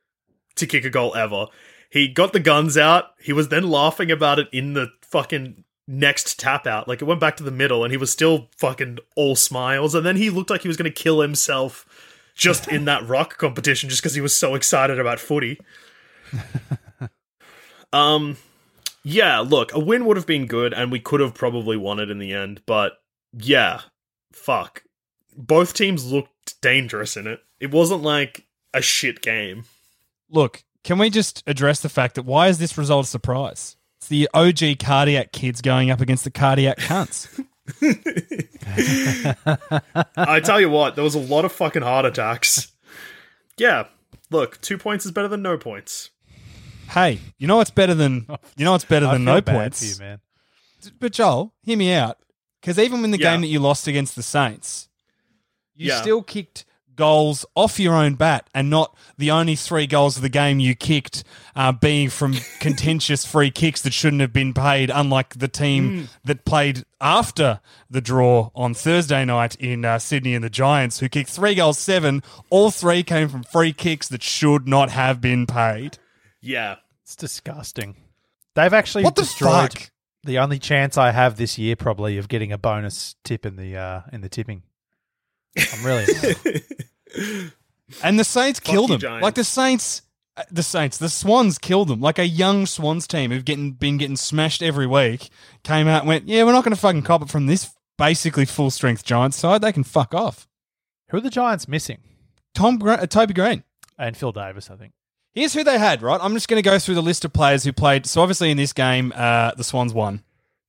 [0.56, 1.46] to kick a goal ever.
[1.90, 3.06] He got the guns out.
[3.20, 6.86] He was then laughing about it in the fucking next tap out.
[6.86, 10.06] Like it went back to the middle and he was still fucking all smiles and
[10.06, 11.84] then he looked like he was going to kill himself
[12.34, 15.58] just in that rock competition just because he was so excited about footy.
[17.92, 18.36] um
[19.10, 22.10] yeah, look, a win would have been good, and we could have probably won it
[22.10, 22.98] in the end, but
[23.32, 23.82] yeah,
[24.32, 24.84] fuck.
[25.36, 27.40] Both teams looked dangerous in it.
[27.58, 29.64] It wasn't like a shit game.
[30.28, 33.76] Look, can we just address the fact that why is this result a surprise?
[33.98, 37.44] It's the OG cardiac kids going up against the cardiac cunts.
[40.16, 42.72] I tell you what, there was a lot of fucking heart attacks.
[43.56, 43.86] Yeah,
[44.30, 46.10] look, two points is better than no points.
[46.90, 48.26] Hey, you know what's better than
[48.56, 49.80] you know what's better I than feel no bad points?
[49.80, 50.20] for you, man.
[50.98, 52.18] But Joel, hear me out.
[52.60, 53.32] Because even in the Yeah.
[53.32, 54.88] game that you lost against the Saints,
[55.74, 56.00] you Yeah.
[56.00, 56.64] still kicked
[56.96, 60.74] goals off your own bat, and not the only three goals of the game you
[60.74, 61.24] kicked
[61.56, 64.90] uh, being from contentious free kicks that shouldn't have been paid.
[64.90, 70.44] Unlike the team that played after the draw on Thursday night in uh, Sydney and
[70.44, 72.22] the Giants, who kicked three goals, seven.
[72.50, 75.96] All three came from free kicks that should not have been paid.
[76.40, 76.76] Yeah.
[77.02, 77.96] It's disgusting.
[78.54, 79.90] They've actually What the destroyed fuck?
[80.24, 83.76] the only chance I have this year, probably, of getting a bonus tip in the
[83.76, 84.62] uh, in the tipping.
[85.56, 86.06] I'm really
[88.02, 89.00] And the Saints killed you, them.
[89.00, 89.22] Giants.
[89.22, 90.02] Like the Saints,
[90.36, 92.00] uh, the Saints, the Swans killed them.
[92.00, 95.30] Like a young Swans team who've getting been getting smashed every week
[95.64, 98.44] came out and went, "Yeah, we're not going to fucking cop it from this basically
[98.44, 99.60] full strength Giants side.
[99.62, 100.46] They can fuck off."
[101.08, 101.98] who are the Giants missing?
[102.54, 103.64] Tom, Gra- uh, Toby Greene.
[103.98, 104.92] And Phil Davis, I think.
[105.32, 106.02] Here's who they had.
[106.02, 108.06] Right, I'm just going to go through the list of players who played.
[108.06, 110.22] So obviously in this game, uh, the Swans won,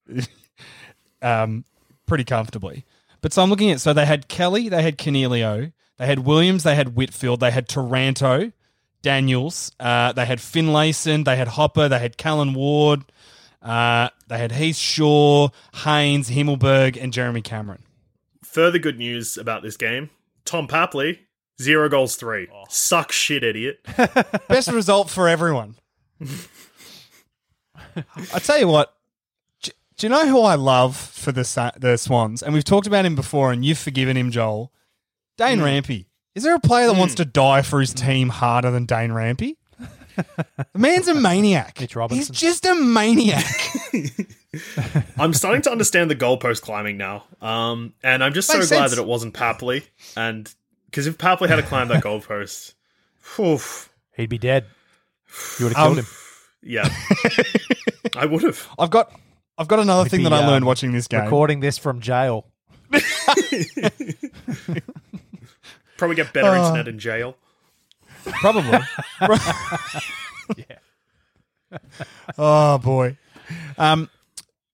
[1.22, 1.66] um,
[2.06, 2.86] pretty comfortably.
[3.22, 6.64] But so I'm looking at so they had Kelly, they had Coniglio, they had Williams,
[6.64, 8.52] they had Whitfield, they had Taranto,
[9.02, 13.04] Daniels, uh, they had Finlayson, they had Hopper, they had Callan Ward,
[13.62, 15.50] uh, they had Heath Shaw,
[15.84, 17.84] Haynes, Himmelberg, and Jeremy Cameron.
[18.44, 20.10] Further good news about this game
[20.46, 21.20] Tom Papley,
[21.62, 22.48] zero goals, three.
[22.70, 23.80] Suck shit, idiot.
[24.48, 25.76] Best result for everyone.
[27.96, 28.94] I tell you what.
[29.62, 32.44] Do, do you know who I love for the the Swans?
[32.44, 34.72] And we've talked about him before, and you've forgiven him, Joel.
[35.38, 36.06] Dane Rampe.
[36.36, 39.58] Is there a player that wants to die for his team harder than Dane Rampe?
[40.16, 41.80] the man's a maniac.
[41.80, 42.34] Mitch Robinson.
[42.34, 43.46] He's just a maniac.
[45.18, 47.24] I'm starting to understand the goalpost climbing now.
[47.42, 48.92] Um, and I'm just so glad sense.
[48.92, 49.84] that it wasn't Papley.
[50.16, 50.54] And
[50.92, 52.74] because if Papley had to climb that goalpost,
[53.36, 53.60] whew,
[54.16, 54.66] He'd be dead.
[55.60, 56.12] You would have killed Um, him.
[56.62, 56.90] yeah,
[58.18, 58.68] I would have.
[58.78, 59.12] I've got
[59.58, 61.22] I've got another He'd thing be, that I learned um, watching this game.
[61.24, 62.46] Recording this from jail.
[65.98, 66.58] Probably get better Uh.
[66.68, 67.38] internet in jail.
[68.26, 68.80] Probably.
[70.58, 71.78] Yeah.
[72.38, 73.16] oh boy.
[73.78, 74.10] Um,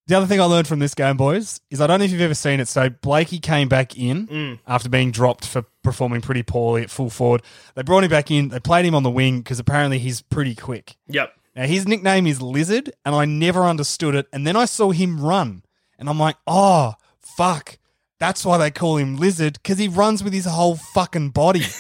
[0.07, 2.21] the other thing I learned from this game, boys, is I don't know if you've
[2.21, 2.67] ever seen it.
[2.67, 4.59] So Blakey came back in mm.
[4.65, 7.41] after being dropped for performing pretty poorly at full forward.
[7.75, 8.49] They brought him back in.
[8.49, 10.95] They played him on the wing because apparently he's pretty quick.
[11.07, 11.33] Yep.
[11.55, 14.27] Now his nickname is Lizard, and I never understood it.
[14.31, 15.63] And then I saw him run,
[15.99, 17.77] and I'm like, oh fuck,
[18.19, 21.63] That's why they call him Lizard because he runs with his whole fucking body.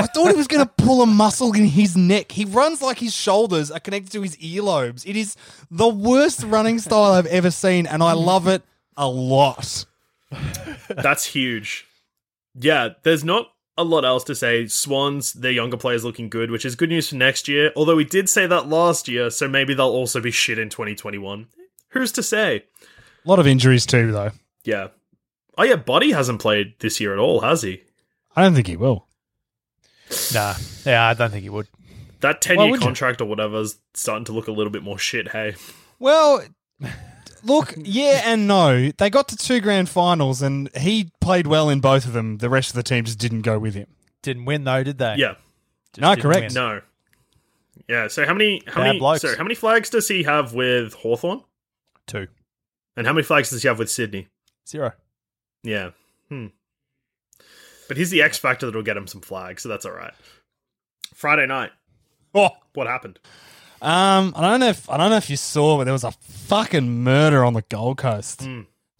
[0.00, 2.32] I thought he was going to pull a muscle in his neck.
[2.32, 5.06] He runs like his shoulders are connected to his earlobes.
[5.06, 5.36] It is
[5.70, 8.62] the worst running style I've ever seen, and I love it
[8.96, 9.84] a lot.
[10.88, 11.86] That's huge.
[12.54, 14.66] Yeah, there's not a lot else to say.
[14.66, 17.72] Swans, their younger players looking good, which is good news for next year.
[17.76, 21.46] Although we did say that last year, so maybe they'll also be shit in 2021.
[21.90, 22.64] Who's to say?
[23.24, 24.30] A lot of injuries too, though.
[24.64, 24.88] Yeah.
[25.58, 27.82] Oh yeah, Buddy hasn't played this year at all, has he?
[28.34, 29.06] I don't think he will.
[30.34, 31.68] Nah, yeah, I don't think he would.
[32.20, 32.86] That 10 Why year would you?
[32.86, 35.54] contract or whatever is starting to look a little bit more shit, hey.
[35.98, 36.42] Well,
[37.44, 38.90] look, yeah and no.
[38.90, 42.38] They got to two grand finals, and he played well in both of them.
[42.38, 43.86] The rest of the team just didn't go with him.
[44.22, 45.14] Didn't win though, did they?
[45.16, 45.34] Yeah.
[45.94, 46.42] Just No, didn't correct.
[46.42, 46.54] win.
[46.54, 46.80] No.
[47.88, 49.22] Yeah, so how many how Bad many blokes.
[49.22, 51.42] sorry, how many flags does he have with Hawthorn?
[52.06, 52.26] Two,
[52.96, 54.28] And how many flags does he have with Sydney?
[54.68, 54.92] zero.
[55.62, 55.90] Yeah.
[56.28, 56.48] Hmm.
[57.90, 60.12] But he's the X factor that'll get him some flags, so that's all right.
[61.12, 61.72] Friday night.
[62.36, 63.18] Oh, What happened?
[63.82, 66.12] um, I don't know if I don't know if you saw, but there was a
[66.12, 68.46] fucking murder on the Gold Coast.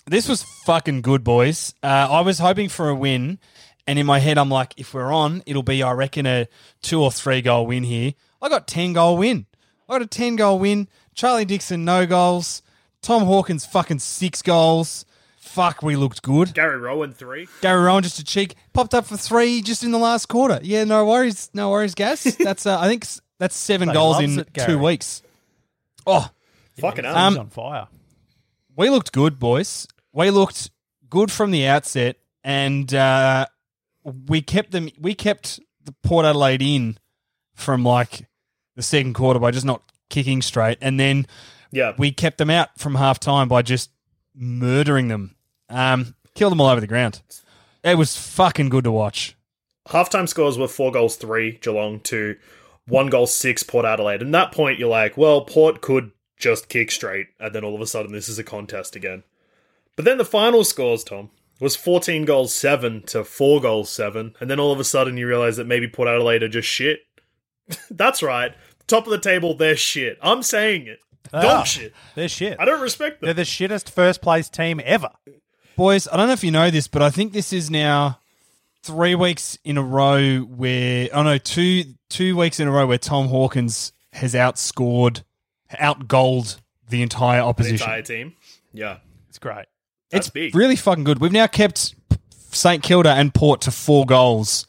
[0.06, 1.72] This was fucking good, boys.
[1.84, 3.38] Uh, I was hoping for a win,
[3.86, 6.48] and in my head, I'm like, if we're on, it'll be, I reckon, a
[6.82, 8.14] two or three goal win here.
[8.42, 9.46] I got ten goal win.
[9.88, 10.88] I got a ten goal win.
[11.14, 12.62] Charlie Dixon no goals.
[13.02, 15.04] Tom Hawkins fucking six goals.
[15.50, 16.54] Fuck, we looked good.
[16.54, 17.48] Gary Rohan three.
[17.60, 20.60] Gary Rohan just a cheek popped up for three just in the last quarter.
[20.62, 22.22] Yeah, no worries, no worries, Gas.
[22.38, 24.66] That's uh, I think s- that's seven He goals loves in it, Gary.
[24.72, 25.22] two weeks.
[26.06, 26.28] Oh,
[26.78, 27.16] Fucking hell.
[27.16, 27.88] Um, He's on fire.
[28.76, 29.86] we looked good, boys.
[30.12, 30.70] We looked
[31.08, 33.46] good from the outset, and uh,
[34.04, 34.88] we kept them.
[35.00, 36.96] We kept the Port Adelaide in
[37.54, 38.26] from like
[38.76, 41.26] the second quarter by just not kicking straight, and then
[41.72, 41.92] yeah.
[41.98, 43.90] we kept them out from half time by just
[44.34, 45.34] murdering them.
[45.70, 47.22] Um, killed them all over the ground.
[47.82, 49.36] It was fucking good to watch.
[49.88, 52.36] halftime scores were four goals three Geelong to
[52.86, 54.20] one goal six Port Adelaide.
[54.22, 57.80] And that point, you're like, well, Port could just kick straight, and then all of
[57.80, 59.22] a sudden this is a contest again.
[59.96, 61.30] But then the final scores, Tom,
[61.60, 65.26] was 14 goals seven to four goals seven, and then all of a sudden you
[65.26, 67.00] realize that maybe Port Adelaide are just shit.
[67.90, 68.54] That's right,
[68.86, 70.18] top of the table, they're shit.
[70.22, 71.92] I'm saying it, dog Ah, shit.
[72.14, 72.56] They're shit.
[72.58, 73.26] I don't respect them.
[73.26, 75.10] They're the shittest first place team ever.
[75.80, 78.18] Boys, I don't know if you know this, but I think this is now
[78.82, 82.98] three weeks in a row where oh no, two two weeks in a row where
[82.98, 85.22] Tom Hawkins has outscored,
[85.78, 87.76] outgoaled the entire The opposition.
[87.76, 88.34] entire team,
[88.74, 88.98] yeah,
[89.30, 89.64] It's great.
[90.10, 90.54] that's it's big.
[90.54, 91.18] really fucking good.
[91.18, 91.94] We've now kept
[92.50, 94.66] St Kilda and Port to four goals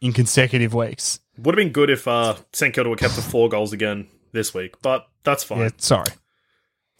[0.00, 1.18] in consecutive weeks.
[1.38, 4.54] Would have been good if uh, St Kilda were kept to four goals again this
[4.54, 5.58] week, but that's fine.
[5.58, 6.12] Yeah, sorry.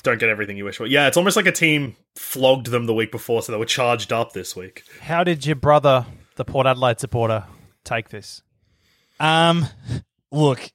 [0.03, 0.87] don't get everything you wish for.
[0.87, 4.13] Yeah, it's almost like a team flogged them the week before, so they were charged
[4.13, 4.85] up this week.
[5.01, 7.45] How did your brother, the Port Adelaide supporter,
[7.85, 8.43] take this?
[9.21, 9.67] Um,
[10.31, 10.73] look,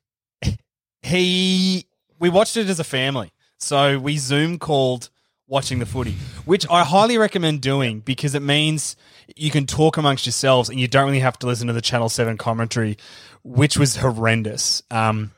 [1.02, 1.86] he
[2.19, 5.10] we watched it as a family, so we Zoom called
[5.47, 8.95] watching the footy, which I highly recommend doing because it means
[9.36, 12.10] you can talk amongst yourselves and you don't really have to listen to the Channel
[12.10, 12.97] Seven commentary,
[13.43, 14.82] which was horrendous.
[14.91, 15.32] Um,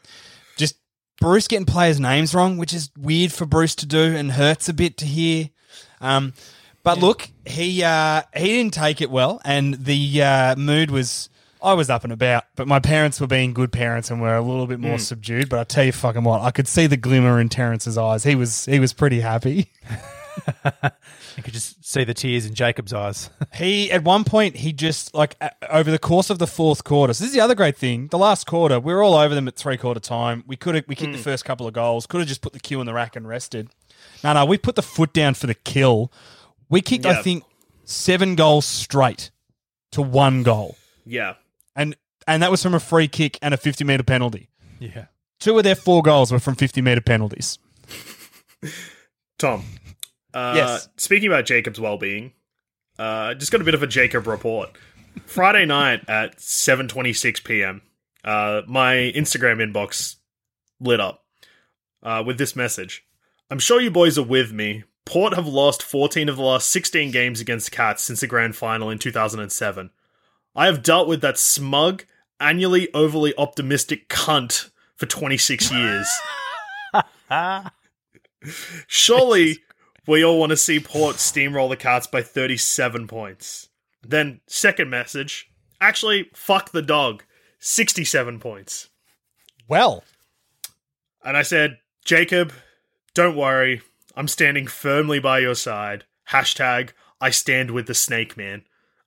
[0.58, 0.76] just
[1.20, 4.74] Bruce getting players' names wrong, which is weird for Bruce to do and hurts a
[4.74, 5.50] bit to hear.
[6.02, 6.34] Um,
[6.84, 11.30] but look, he uh, he didn't take it well, and the uh, mood was.
[11.62, 14.42] I was up and about, but my parents were being good parents and were a
[14.42, 15.50] little bit more subdued.
[15.50, 18.24] But I tell you, fucking what, I could see the glimmer in Terrence's eyes.
[18.24, 19.70] He was he was pretty happy.
[21.38, 23.30] You could just see the tears in Jacob's eyes.
[23.56, 25.36] He at one point he just like
[25.70, 27.14] over the course of the fourth quarter.
[27.14, 28.08] So this is the other great thing.
[28.08, 30.44] The last quarter, we were all over them at three quarter time.
[30.48, 32.06] We could have we kicked the first couple of goals.
[32.08, 33.70] Could have just put the cue in the rack and rested.
[34.24, 36.12] No, no, we put the foot down for the kill.
[36.70, 37.44] We kicked, I think,
[37.86, 39.32] seven goals straight
[39.92, 41.36] to one goal, Yeah.
[41.76, 41.96] and
[42.28, 44.50] and that was from a free kick and a fifty meter penalty.
[44.80, 45.06] yeah.
[45.40, 47.58] Two of their four goals were from fifty meter penalties.
[49.38, 49.64] Tom.
[50.34, 50.90] Uh, Yes.
[50.98, 52.34] Speaking about Jacob's well-being,
[53.00, 54.70] uh, just got a bit of a Jacob report.
[55.26, 57.82] Friday night at 7:26 p.m.
[58.24, 60.18] Uh, my Instagram inbox
[60.80, 61.24] lit up
[62.04, 63.04] uh, with this message.
[63.50, 64.84] I'm sure you boys are with me.
[65.06, 68.90] Port have lost 14 of the last 16 games against Cats since the grand final
[68.90, 69.90] in 2007.
[70.56, 72.06] I have dealt with that smug,
[72.40, 76.08] annually overly optimistic cunt for 26 years.
[78.88, 79.60] Surely
[80.08, 83.70] we all want to see Port steamroll the Cats by 37 points.
[84.02, 85.50] Then, second message.
[85.82, 87.24] Actually, fuck the dog.
[87.60, 88.90] 67 points.
[89.68, 90.04] Well,
[91.24, 92.54] And I said, Jacob,
[93.14, 93.82] don't worry.
[94.16, 96.06] I'm standing firmly by your side.
[96.30, 96.92] Hashtag
[97.22, 98.64] I stand with the snake man.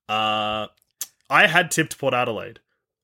[0.09, 0.69] Uh,
[1.31, 2.61] I had tipped Port Adelaide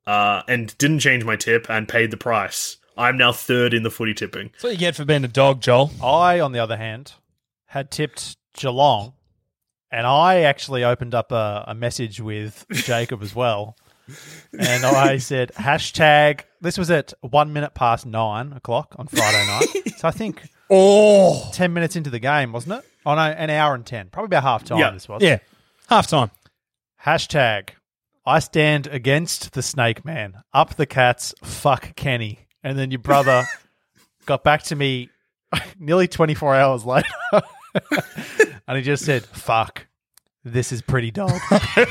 [0.06, 2.76] uh, and didn't change my tip and paid the price.
[2.96, 4.48] I'm now third in the footy tipping.
[4.52, 5.92] That's what you get for being a dog, Joel.
[6.02, 7.12] I, on the other hand,
[7.66, 9.12] had tipped Geelong,
[9.90, 13.76] and I actually opened up a, a message with Jacob as well.
[14.58, 19.94] And I said, hashtag, this was at one minute past nine o'clock on Friday night.
[19.98, 22.84] So I think Oh, 10 minutes into the game, wasn't it?
[23.06, 24.08] Oh, no, an hour and 10.
[24.10, 24.90] Probably about half time Yeah.
[24.90, 25.22] this was.
[25.22, 25.38] yeah.
[25.88, 26.30] Half time.
[27.04, 27.70] Hashtag,
[28.26, 30.42] I stand against the snake man.
[30.52, 32.40] Up the cats, fuck Kenny.
[32.62, 33.44] And then your brother
[34.26, 35.08] got back to me
[35.78, 37.08] nearly 24 hours later.
[38.68, 39.86] and he just said, fuck,
[40.44, 41.30] this is pretty dog.
[41.50, 41.84] so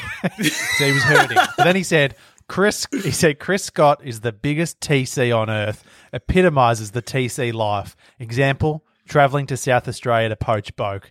[0.86, 1.38] he was hurting.
[1.57, 2.15] But then he said,
[2.48, 5.84] Chris, he said, Chris Scott is the biggest TC on earth,
[6.14, 7.95] epitomizes the TC life.
[8.20, 11.06] Example, traveling to South Australia to poach Boak.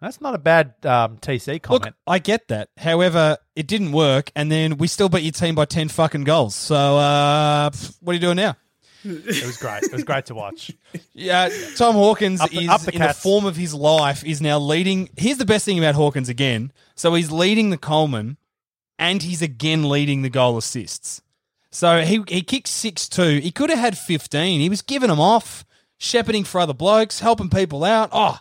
[0.00, 1.84] That's not a bad um, TC comment.
[1.86, 2.70] Look, I get that.
[2.76, 6.56] However, it didn't work, and then we still beat your team by 10 fucking goals.
[6.56, 7.70] So, uh,
[8.00, 8.56] what are you doing now?
[9.04, 9.82] It was great.
[9.84, 10.70] It was great to watch.
[11.14, 14.40] Yeah, Tom Hawkins Up the- is up the in the form of his life is
[14.40, 15.08] now leading.
[15.16, 16.72] Here's the best thing about Hawkins again.
[16.94, 18.38] So he's leading the Coleman,
[19.02, 21.22] and he's again leading the goal assists.
[21.72, 23.40] So he he kicked six two.
[23.40, 24.60] He could have had fifteen.
[24.60, 25.64] He was giving them off,
[25.98, 28.10] shepherding for other blokes, helping people out.
[28.12, 28.38] Oh,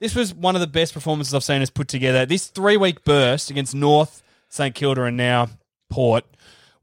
[0.00, 2.26] this was one of the best performances I've seen us put together.
[2.26, 5.50] This three week burst against North, St Kilda, and now
[5.90, 6.24] Port,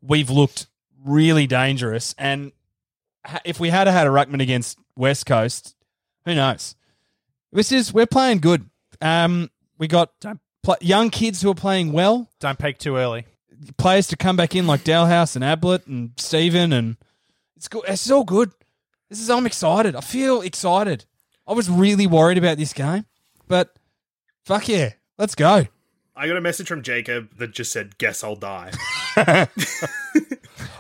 [0.02, 0.68] we've looked
[1.04, 2.16] really dangerous.
[2.18, 2.54] And
[3.44, 5.76] if we had had a ruckman against West Coast,
[6.24, 6.76] who knows?
[7.52, 8.70] This is we're playing good.
[9.02, 10.12] Um, we got
[10.64, 12.30] pl- young kids who are playing well.
[12.40, 13.26] Don't peak too early.
[13.78, 16.98] Players to come back in like Dahlhaus and Ablett and Steven, and
[17.56, 17.84] it's good.
[17.88, 18.52] It's all good.
[19.10, 19.96] This is I'm excited.
[19.96, 21.06] I feel excited.
[21.48, 23.06] I was really worried about this game,
[23.48, 23.76] but
[24.46, 25.66] fuck yeah, let's go.
[26.16, 28.72] I got a message from Jacob that just said, "Guess I'll die."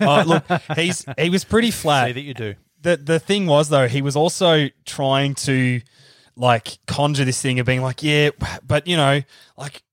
[0.03, 0.43] Oh, look,
[0.75, 2.13] he's he was pretty See flat.
[2.15, 2.55] that you do.
[2.81, 5.81] the the thing was though, he was also trying to
[6.35, 8.29] like conjure this thing of being like, yeah,
[8.65, 9.21] but you know,
[9.57, 9.83] like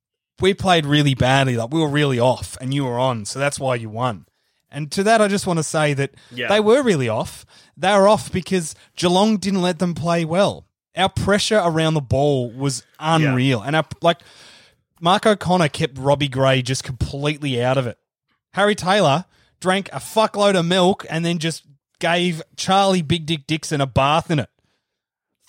[0.40, 3.58] we played really badly, like we were really off, and you were on, so that's
[3.60, 4.26] why you won.
[4.70, 6.48] And to that, I just want to say that Yeah.
[6.48, 7.46] they were really off.
[7.76, 10.66] They were off because Geelong didn't let them play well.
[10.96, 14.18] Our pressure around the ball was unreal, and our like
[15.00, 17.98] Mark O'Connor kept Robbie Gray just completely out of it.
[18.52, 19.24] Harry Taylor
[19.60, 21.64] drank a fuckload of milk and then just
[22.00, 24.50] gave Charlie Big Dick Dixon a bath in it.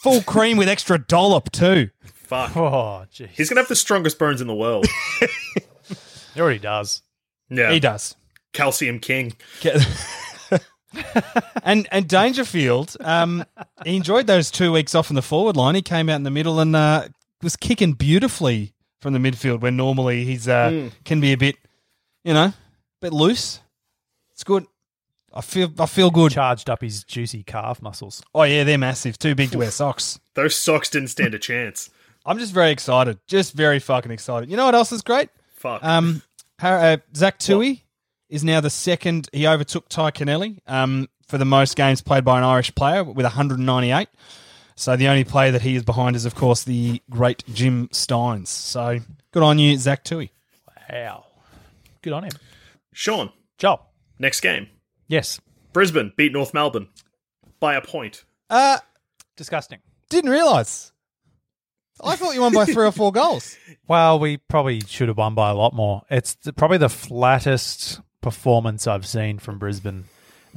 [0.04, 1.90] Full cream with extra dollop too.
[2.04, 2.56] Fuck.
[2.56, 3.30] Oh, jeez.
[3.30, 4.86] He's gonna have the strongest bones in the world.
[6.36, 7.02] He already does.
[7.50, 8.16] Yeah, He does.
[8.54, 9.34] Calcium King.
[11.64, 13.44] and and Dangerfield, um,
[13.84, 15.76] he enjoyed those two weeks off in the forward line.
[15.76, 17.08] He came out in the middle and uh,
[17.42, 21.56] was kicking beautifully from the midfield when normally he's uh, can be a bit,
[22.24, 22.54] you know, a
[23.02, 23.60] bit loose.
[24.32, 24.66] It's good.
[25.34, 26.32] I feel I feel good.
[26.32, 28.22] Charged up his juicy calf muscles.
[28.34, 29.18] Oh yeah, they're massive.
[29.20, 30.20] Too big to wear socks.
[30.34, 31.90] Those socks didn't stand a chance.
[32.26, 33.20] I'm just very excited.
[33.28, 34.50] Just very fucking excited.
[34.50, 35.30] You know what else is great?
[35.56, 35.84] Fuck.
[35.84, 36.22] Um,
[36.62, 37.82] uh, Zach Tuohy
[38.30, 39.30] is now the second.
[39.32, 43.24] He overtook Tadhg Kennelly um, for the most games played by an Irish player with
[43.26, 44.10] 198.
[44.76, 48.48] So the only player that he is behind is, of course, the great Jim Stynes.
[48.48, 49.00] So
[49.32, 50.30] good on you, Zach Tuohy.
[50.90, 51.26] Wow.
[52.02, 52.32] Good on him.
[52.94, 53.82] Sean, Job.
[54.20, 54.68] next game.
[55.10, 55.42] Yes.
[55.74, 56.88] Brisbane beat North Melbourne
[57.60, 58.24] by a point.
[58.50, 58.78] Uh,
[59.36, 59.80] Disgusting.
[60.10, 60.94] didn't realise.
[62.02, 63.58] I thought you won by three or four goals.
[63.90, 66.04] Well, we probably should have won by a lot more.
[66.12, 70.06] It's th- probably the flattest performance I've seen from Brisbane.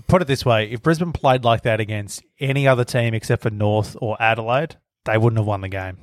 [0.06, 3.48] Put it this way if Brisbane played like that against any other team except for
[3.48, 4.76] North or Adelaide,
[5.06, 5.96] they wouldn't have won the game.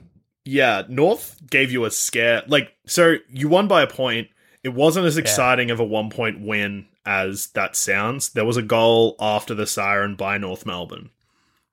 [0.44, 2.42] Yeah, North gave you a scare.
[2.48, 4.30] Like, so you won by a point.
[4.64, 8.30] It wasn't as exciting of a one point win as that sounds.
[8.30, 11.10] There was a goal after the siren by North Melbourne.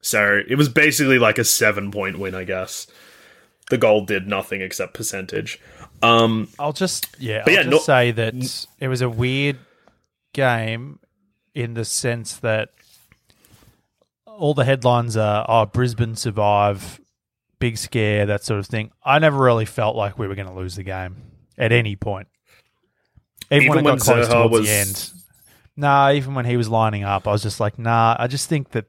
[0.00, 2.86] So it was basically like a seven point win, I guess.
[3.70, 5.60] The goal did nothing except percentage.
[6.00, 9.58] Um, I'll just yeah, But I'll yeah, just no- say that it was a weird
[10.32, 11.00] game
[11.54, 12.68] in the sense that
[14.26, 17.00] all the headlines are oh Brisbane survive,
[17.58, 18.92] big scare, that sort of thing.
[19.04, 21.16] I never really felt like we were going to lose the game
[21.58, 22.28] at any point.
[23.50, 25.10] Even, Even when it when Zurhaar was- the end.
[25.78, 28.70] Nah, even when he was lining up, I was just like, nah, I just think
[28.70, 28.86] that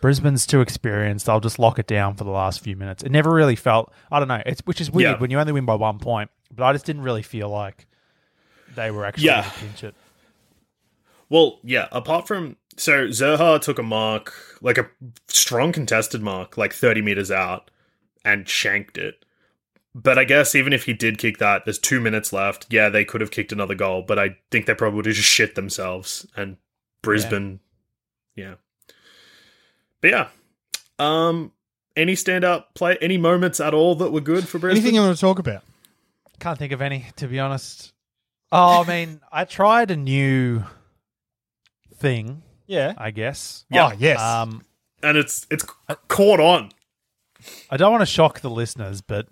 [0.00, 1.28] Brisbane's too experienced.
[1.28, 3.02] I'll just lock it down for the last few minutes.
[3.02, 5.18] It never really felt, I don't know, it's which is weird Yeah.
[5.18, 7.86] when you only win by one point, but I just didn't really feel like
[8.76, 9.40] they were actually Yeah.
[9.42, 9.94] going to pinch it.
[11.28, 14.88] Well, yeah, apart from so Zurhaar took a mark, like a
[15.28, 17.70] strong contested mark, like 30 meters out,
[18.24, 19.21] and shanked it.
[19.94, 22.66] But I guess even if he did kick that, there's two minutes left.
[22.70, 25.28] Yeah, they could have kicked another goal, but I think they probably would have just
[25.28, 26.26] shit themselves.
[26.36, 26.56] And
[27.02, 27.60] Brisbane,
[28.34, 28.54] yeah.
[30.00, 30.28] But yeah,
[30.98, 31.52] um,
[31.96, 34.78] any standout play, any moments at all that were good for Brisbane?
[34.78, 35.62] Anything you want to talk about?
[36.40, 37.92] Can't think of any, to be honest.
[38.50, 40.64] Oh, I mean, I tried a new
[41.96, 42.94] thing, Yeah.
[42.96, 43.64] I guess.
[43.72, 44.20] Oh, yes.
[44.20, 44.62] Um,
[45.02, 45.64] and it's it's
[46.08, 46.70] caught on.
[47.70, 49.26] I don't want to shock the listeners, but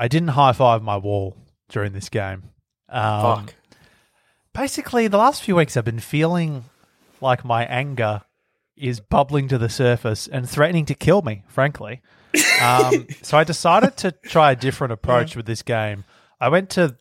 [0.00, 1.36] I didn't high five my wall
[1.68, 2.44] during this game.
[2.88, 3.54] Um, Fuck.
[4.54, 6.64] Basically, the last few weeks I've been feeling
[7.20, 8.22] like my anger
[8.78, 12.00] is bubbling to the surface and threatening to kill me, frankly.
[12.62, 16.04] Um, so I decided to try a different approach with this game.
[16.40, 16.96] I went to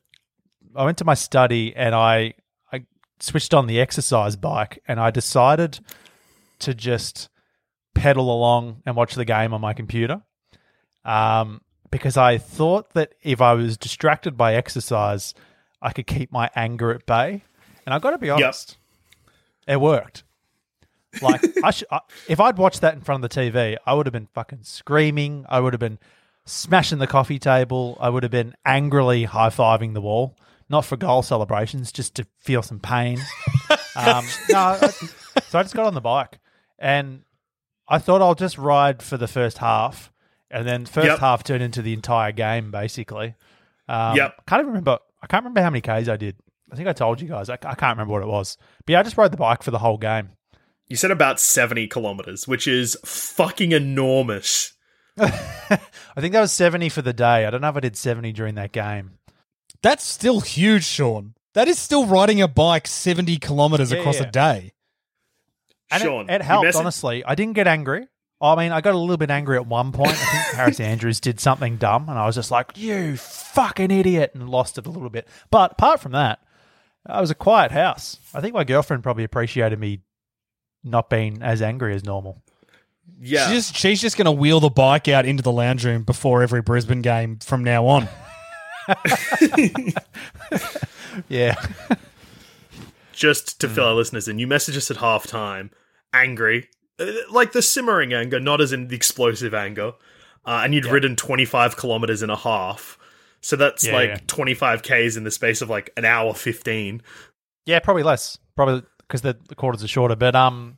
[0.75, 2.33] I went to my study and I
[2.69, 2.83] I
[3.21, 5.79] switched on the exercise bike and I decided
[6.59, 7.29] to just
[7.95, 10.21] pedal along and watch the game on my computer.
[11.05, 11.61] Um,
[11.91, 15.33] because I thought that if I was distracted by exercise,
[15.81, 17.43] I could keep my anger at bay.
[17.85, 18.77] And I've got to be honest,
[19.67, 20.23] it worked.
[21.21, 24.05] Like I sh- I, if I'd watched that in front of the TV, I would
[24.05, 25.45] have been fucking screaming.
[25.49, 25.99] I would have been
[26.45, 27.97] smashing the coffee table.
[27.99, 30.35] I would have been angrily high fiving the wall,
[30.69, 33.19] not for goal celebrations, just to feel some pain.
[33.95, 34.77] um, no, I,
[35.47, 36.39] so I just got on the bike
[36.77, 37.23] and
[37.87, 40.11] I thought I'll just ride for the first half,
[40.51, 41.19] and then first Yep.
[41.19, 43.35] half turned into the entire game basically.
[43.87, 44.45] Um, Yep.
[44.47, 44.99] Can't even remember.
[45.21, 46.35] I can't remember how many k's I did.
[46.71, 47.49] I think I told you guys.
[47.49, 48.57] I, I can't remember what it was.
[48.85, 50.29] But yeah, I just rode the bike for the whole game.
[50.87, 54.73] You said about seventy kilometers, which is fucking enormous.
[55.19, 55.79] I
[56.19, 57.45] think that was seventy for the day.
[57.45, 59.11] I don't know if I did seventy during that game.
[59.81, 61.33] That's still huge, Sean.
[61.53, 64.27] That is still riding a bike 70 kilometers Yeah, across yeah.
[64.27, 64.73] a day.
[65.89, 67.23] And Sean, it, it helped, honestly.
[67.25, 68.07] I didn't get angry.
[68.41, 70.11] I mean, I got a little bit angry at one point.
[70.11, 74.31] I think Harris Andrews did something dumb, and I was just like, "You fucking idiot!"
[74.33, 75.27] and lost it a little bit.
[75.51, 76.39] But apart from that,
[77.05, 78.17] I was a quiet house.
[78.33, 80.01] I think my girlfriend probably appreciated me
[80.83, 82.41] not being as angry as normal.
[83.21, 86.03] Yeah, She's just, she's just going to wheel the bike out into the lounge room
[86.03, 88.07] before every Brisbane game from now on.
[91.27, 91.55] Yeah,
[93.11, 95.71] just to fill our listeners in, you message us at halftime,
[96.13, 96.69] angry,
[97.31, 99.93] like the simmering anger, not as in the explosive anger,
[100.45, 102.97] uh, and you'd ridden 25 kilometers and a half.
[103.41, 104.19] So that's Yeah, like yeah.
[104.27, 107.01] 25 Ks in the space of like an hour 15.
[107.65, 110.15] yeah, probably less, probably because the, the quarters are shorter.
[110.15, 110.77] But um,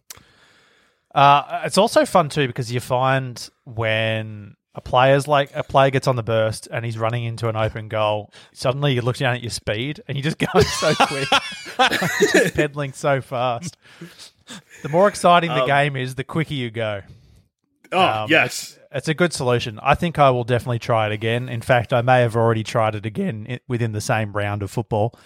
[1.15, 6.07] uh, it's also fun too because you find when a player's like a player gets
[6.07, 9.41] on the burst and he's running into an open goal, suddenly you look down at
[9.41, 11.27] your speed and you're just go so quick,
[12.31, 13.77] just pedaling so fast.
[14.81, 17.01] The more exciting the Um, game is, the quicker you go.
[17.91, 18.77] Oh, Um, yes.
[18.93, 19.79] It's a good solution.
[19.81, 21.47] I think I will definitely try it again.
[21.47, 25.17] In fact, I may have already tried it again within the same round of football.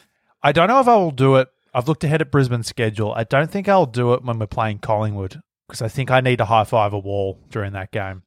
[0.44, 1.48] I don't know if I will do it.
[1.74, 3.12] I've looked ahead at Brisbane's schedule.
[3.16, 6.38] I don't think I'll do it when we're playing Collingwood because I think I need
[6.38, 8.22] to high five a wall during that game.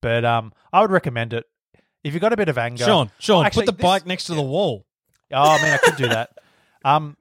[0.00, 1.44] But um, I would recommend it
[2.04, 2.84] if you've got a bit of anger.
[2.84, 4.84] Sean, Sean, Actually, put the this- bike next to the wall.
[5.32, 6.30] Oh, I mean, I could do that.
[6.84, 7.16] Um,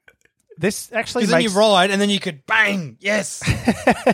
[0.57, 2.97] this actually Because then you ride and then you could bang.
[2.99, 3.43] Yes.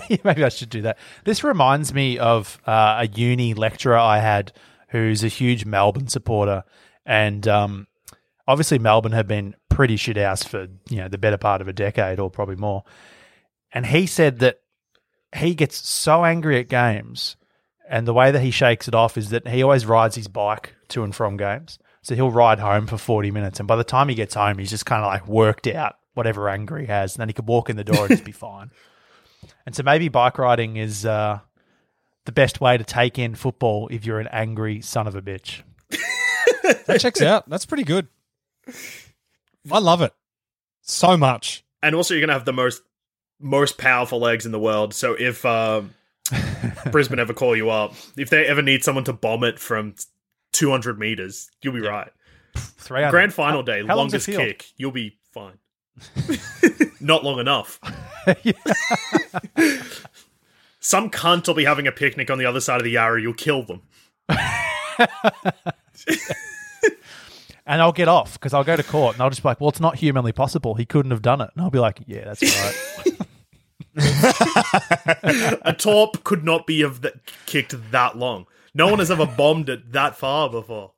[0.24, 0.97] Maybe I should do that.
[1.24, 4.51] This reminds me of uh, a uni lecturer I had
[4.89, 6.64] who's a huge Melbourne supporter,
[7.05, 7.88] and um,
[8.47, 11.74] obviously Melbourne have been pretty shit house for you know the better part of a
[11.74, 12.84] decade or probably more.
[13.72, 14.59] And he said that
[15.36, 17.38] he gets so angry at games,
[17.89, 20.75] and the way that he shakes it off is that he always rides his bike
[20.89, 21.79] to and from games.
[22.01, 24.69] So he'll ride home for 40 minutes, and by the time he gets home, he's
[24.69, 27.69] just kind of like worked out whatever anger he has, and then he could walk
[27.69, 28.71] in the door and just be fine.
[29.65, 31.39] And so maybe bike riding is uh,
[32.25, 35.61] the best way to take in football if you're an angry son of a bitch.
[36.86, 37.49] that checks out.
[37.49, 38.07] That's pretty good.
[39.71, 40.13] I love it
[40.81, 41.63] so much.
[41.81, 42.81] And also, you're going to have the most
[43.39, 44.93] most powerful legs in the world.
[44.93, 45.93] So if um,
[46.91, 49.95] Brisbane ever call you up, if they ever need someone to bomb it from
[50.53, 52.11] 200 meters, you'll be right.
[52.55, 53.11] 300.
[53.11, 55.57] Grand final How- day, how longest kick, you'll be fine.
[56.99, 57.79] Not long enough.
[60.79, 63.21] Some cunt will be having a picnic on the other side of the Yarra.
[63.21, 63.81] You'll kill them.
[67.65, 69.69] And I'll get off because I'll go to court and I'll just be like, well,
[69.69, 70.75] it's not humanly possible.
[70.75, 71.49] He couldn't have done it.
[71.55, 73.17] And I'll be like, yeah, that's right.
[75.64, 77.14] A torp could not be have th-
[77.46, 78.46] kicked that long.
[78.74, 80.91] No one has ever bombed it that far before.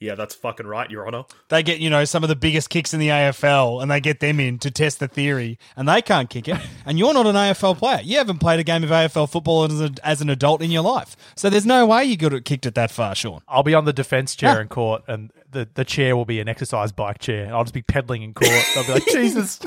[0.00, 1.24] Yeah, that's fucking right, Your Honor.
[1.48, 4.20] They get, you know, some of the biggest kicks in the AFL and they get
[4.20, 6.58] them in to test the theory and they can't kick it.
[6.84, 8.00] And you're not an AFL player.
[8.02, 10.82] You haven't played a game of AFL football as, a, as an adult in your
[10.82, 11.16] life.
[11.36, 13.40] So there's no way you could have kicked it that far, Sean.
[13.48, 14.60] I'll be on the defense chair Ah.
[14.60, 17.44] in court, and the, the chair will be an exercise bike chair.
[17.44, 18.50] And I'll just be pedaling in court.
[18.76, 19.58] I'll be like, Jesus,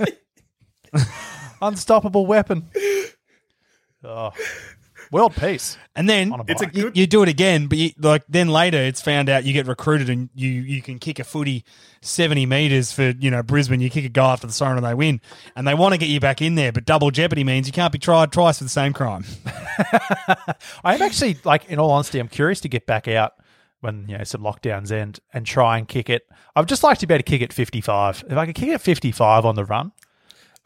[1.62, 2.68] unstoppable weapon.
[4.02, 4.32] Oh.
[5.10, 5.76] World peace.
[5.94, 6.74] And then On a It's a bike.
[6.76, 9.52] you, good you do it again, but you, like then later it's found out you
[9.52, 11.64] get recruited and you you can kick a footy
[12.00, 13.80] seventy meters for you know Brisbane.
[13.80, 15.20] You kick a goal after the siren and they win,
[15.54, 16.72] and they want to get you back in there.
[16.72, 19.24] But double jeopardy means you can't be tried twice for the same crime.
[20.84, 23.34] I'm actually like, in all honesty, I'm curious to get back out
[23.80, 26.26] when you know some lockdowns end and try and kick it.
[26.56, 28.24] I'd just like to be able to kick it 55.
[28.30, 29.92] If I could kick it 55 on the run,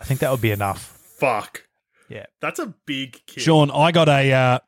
[0.01, 0.97] I think that would be enough.
[1.19, 1.65] Fuck.
[2.09, 2.27] Yeah.
[2.41, 3.43] That's a big kick.
[3.43, 4.59] Sean, I got a uh,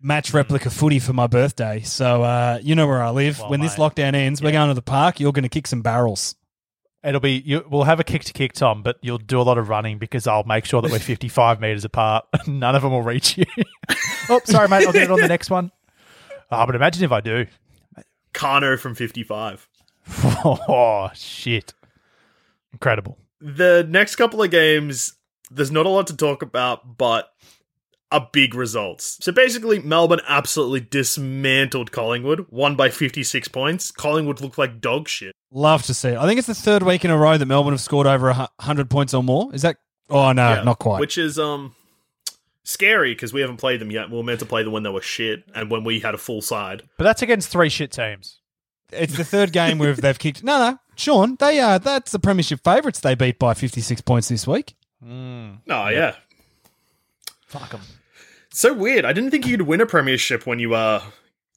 [0.00, 3.38] match replica footy for my birthday, so uh, you know where I live.
[3.38, 3.84] Well, when this mate.
[3.84, 5.20] lockdown ends, we're going to the park.
[5.20, 6.34] You're going to kick some barrels.
[7.04, 7.64] It'll be you.
[7.68, 10.26] We'll have a kick to kick, Tom, but you'll do a lot of running because
[10.26, 12.26] I'll make sure that we're 55 meters apart.
[12.46, 13.44] None of them will reach you.
[14.28, 14.86] oh, sorry, mate.
[14.86, 15.72] I'll get it on the next one.
[16.50, 17.46] Oh, but imagine if I do.
[18.32, 19.68] Kano from 55.
[20.24, 21.74] Oh shit!
[22.72, 23.18] Incredible.
[23.44, 25.14] The next couple of games,
[25.50, 27.28] there's not a lot to talk about, but
[28.12, 29.18] are big results.
[29.22, 33.90] So basically, Melbourne absolutely dismantled Collingwood, won by 56 points.
[33.90, 35.34] Collingwood looked like dog shit.
[35.50, 36.18] Love to see it.
[36.18, 38.48] I think it's the third week in a row that Melbourne have scored over a
[38.60, 39.52] hundred points or more.
[39.54, 39.76] Is that?
[40.08, 40.62] Oh no, Yeah.
[40.62, 41.00] not quite.
[41.00, 41.74] Which is um
[42.64, 44.10] scary because we haven't played them yet.
[44.10, 46.18] We were meant to play them when they were shit and when we had a
[46.18, 46.82] full side.
[46.98, 48.38] But that's against three shit teams.
[48.92, 50.42] It's the third game where they've kicked.
[50.44, 51.78] No, no, Sean, they are.
[51.78, 53.00] That's the premiership favourites.
[53.00, 54.74] They beat by fifty six points this week.
[55.04, 55.58] Mm.
[55.68, 56.16] Oh yeah.
[57.46, 57.80] Fuck them.
[58.50, 59.04] So weird.
[59.04, 61.02] I didn't think you could win a premiership when you uh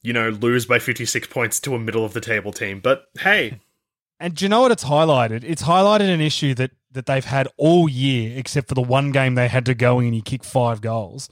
[0.02, 2.80] you know, lose by 56 points to a middle of the table team.
[2.80, 3.60] But hey,
[4.20, 5.44] And do you know what it's highlighted?
[5.44, 9.36] It's highlighted an issue that that they've had all year, except for the one game
[9.36, 11.28] they had to go in and he kicked five goals.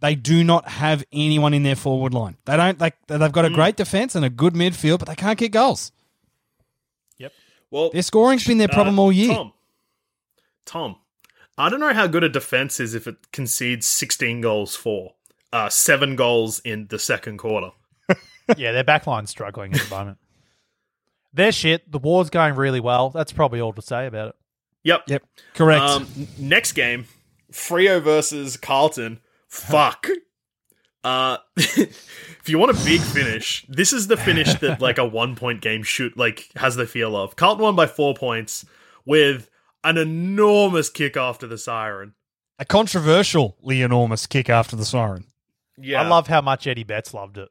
[0.00, 2.36] They do not have anyone in their forward line.
[2.44, 2.78] They don't.
[2.78, 3.54] Like they've got a mm.
[3.54, 5.90] great defense and a good midfield, but they can't kick goals.
[7.74, 9.34] Well, Their scoring's been their problem Uh, all year.
[9.34, 9.52] Tom,
[10.64, 10.96] Tom,
[11.58, 15.14] I don't know how good a defense is if it concedes 16 goals for
[15.52, 17.70] uh, seven goals in the second quarter.
[18.56, 20.18] yeah, their backline's struggling at the moment.
[21.32, 21.90] They're shit.
[21.90, 23.10] The war's going really well.
[23.10, 24.34] That's probably all to say about it.
[24.84, 25.02] Yep.
[25.08, 25.82] Yep, correct.
[25.82, 26.06] Um,
[26.38, 27.06] next game,
[27.50, 29.18] Freo versus Carlton.
[29.48, 30.06] Fuck.
[31.04, 35.36] Uh, if you want a big finish, this is the finish that like a one
[35.36, 37.36] point game shoot like has the feel of.
[37.36, 38.64] Carlton won by four points
[39.04, 39.50] with
[39.84, 42.14] an enormous kick after the siren.
[42.58, 45.26] a controversially enormous kick after the siren.
[45.76, 47.48] Yeah, I love how much Eddie Betts loved it.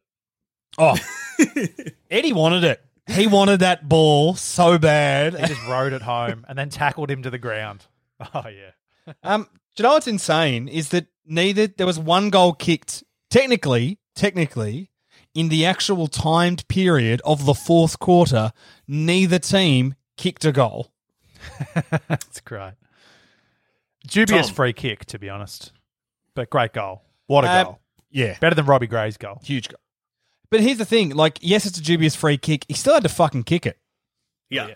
[0.78, 0.98] Oh,
[2.10, 2.82] Eddie wanted it.
[3.06, 5.38] He wanted that ball so bad.
[5.38, 7.86] He just rode it home and then tackled him to the ground.
[8.34, 9.14] Oh yeah.
[9.24, 9.44] Um,
[9.76, 13.04] do you know what's insane is that neither there was one goal kicked
[13.34, 14.90] technically, technically,
[15.34, 18.52] in the actual timed period of the fourth quarter.
[18.88, 20.92] Neither team kicked a goal.
[22.08, 22.74] That's great.
[24.08, 24.56] Dubious Tom.
[24.56, 25.72] free kick, to be honest.
[26.36, 27.02] But great goal.
[27.28, 27.80] What a Uh, goal.
[28.12, 29.40] Yeah, Better than Robbie Gray's goal.
[29.44, 29.80] huge goal.
[30.52, 32.66] But here's the thing: like, yes, it's a dubious free kick.
[32.68, 33.78] He still had to fucking kick it.
[34.52, 34.68] yeah.
[34.68, 34.76] yeah.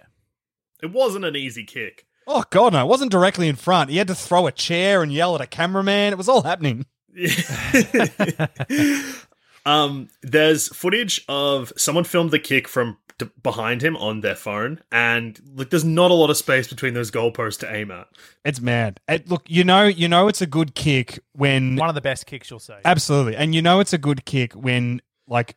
[0.81, 2.05] It wasn't an easy kick.
[2.25, 2.81] Oh god, no!
[2.83, 3.89] It wasn't directly in front.
[3.91, 6.13] He had to throw a chair and yell at a cameraman.
[6.13, 6.85] It was all happening.
[9.65, 14.81] um, there's footage of someone filmed the kick from d- behind him on their phone,
[14.91, 18.07] and like, there's not a lot of space between those goalposts to aim at.
[18.45, 18.99] It's mad.
[19.07, 22.25] It, look, you know, you know, it's a good kick when One of the best
[22.25, 22.73] kicks you'll see.
[22.85, 25.55] absolutely, and you know, it's a good kick when like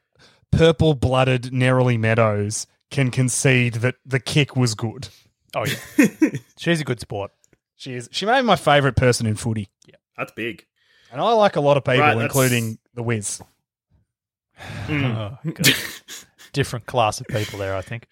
[0.50, 5.08] purple-blooded Nerily Meadows can concede that the kick was good.
[5.54, 6.30] Oh yeah.
[6.58, 7.30] She's a good sport.
[7.76, 8.08] She is.
[8.12, 9.94] She may be my favourite person in footy, Yeah.
[10.16, 10.66] That's big.
[11.12, 13.40] And I like a lot of people, Right, including the Wiz.
[14.56, 15.04] Hmm.
[15.04, 15.38] Oh,
[16.52, 18.06] Different class of people there, I think.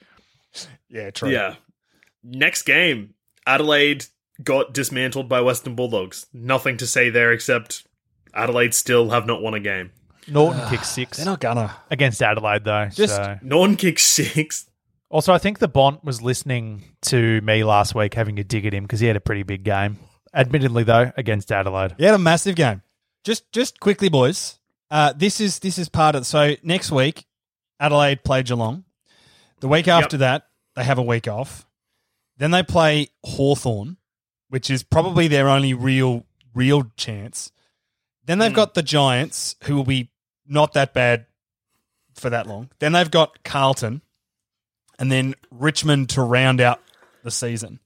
[0.89, 1.29] Yeah, true.
[1.31, 1.57] Yeah.
[2.23, 3.15] Next game,
[3.47, 4.05] Adelaide
[4.43, 6.27] got dismantled by Western Bulldogs.
[6.33, 7.85] Nothing to say there except
[8.33, 9.91] Adelaide still have not won a game.
[10.29, 11.75] Naughton kicked six they're not gonna.
[11.91, 12.89] against Adelaide, though.
[12.93, 13.39] Just- so.
[13.43, 14.67] Non kick six.
[15.11, 18.75] Also, I think the Bont was listening to me last week, having a dig at
[18.75, 19.99] him because he had a pretty big game.
[20.35, 21.95] Admittedly, though, against Adelaide.
[21.97, 22.83] He had a massive game.
[23.25, 24.59] Just just quickly, boys.
[24.91, 27.27] Uh, this is this is part of so next week,
[27.79, 28.85] Adelaide play Geelong.
[29.61, 30.47] The week after that,
[30.77, 31.67] they have a week off.
[32.37, 33.97] Then they play Hawthorn,
[34.49, 37.51] which is probably their only real real chance.
[38.25, 40.11] Then they've got the Giants, who will be
[40.47, 41.27] not that bad
[42.15, 42.71] for that long.
[42.79, 44.03] Then they've got Carlton,
[44.99, 46.81] and then Richmond to round out
[47.25, 47.81] the season.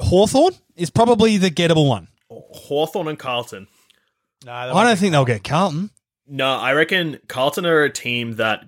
[0.00, 2.08] Hawthorn is probably the gettable one.
[2.30, 3.66] Hawthorn and Carlton.
[4.44, 5.90] No, I don't think they'll get Carlton.
[6.26, 8.64] No, I reckon Carlton are a team that,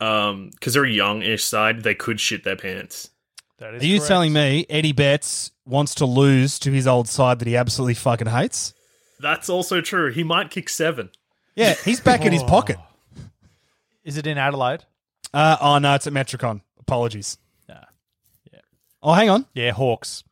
[0.00, 3.10] um, because they're a young-ish side, they could shit their pants.
[3.58, 4.08] That is Are you correct.
[4.08, 8.26] telling me Eddie Betts wants to lose to his old side that he absolutely fucking
[8.28, 8.74] hates?
[9.20, 10.10] That's also true.
[10.12, 11.10] He might kick seven.
[11.54, 12.78] Yeah, he's back in his pocket.
[14.04, 14.84] Is it in Adelaide?
[15.32, 16.62] Uh, oh no, it's at Metricon.
[16.80, 17.38] Apologies.
[17.68, 17.76] Nah.
[19.02, 19.46] Oh, hang on.
[19.54, 20.24] Yeah, Hawks.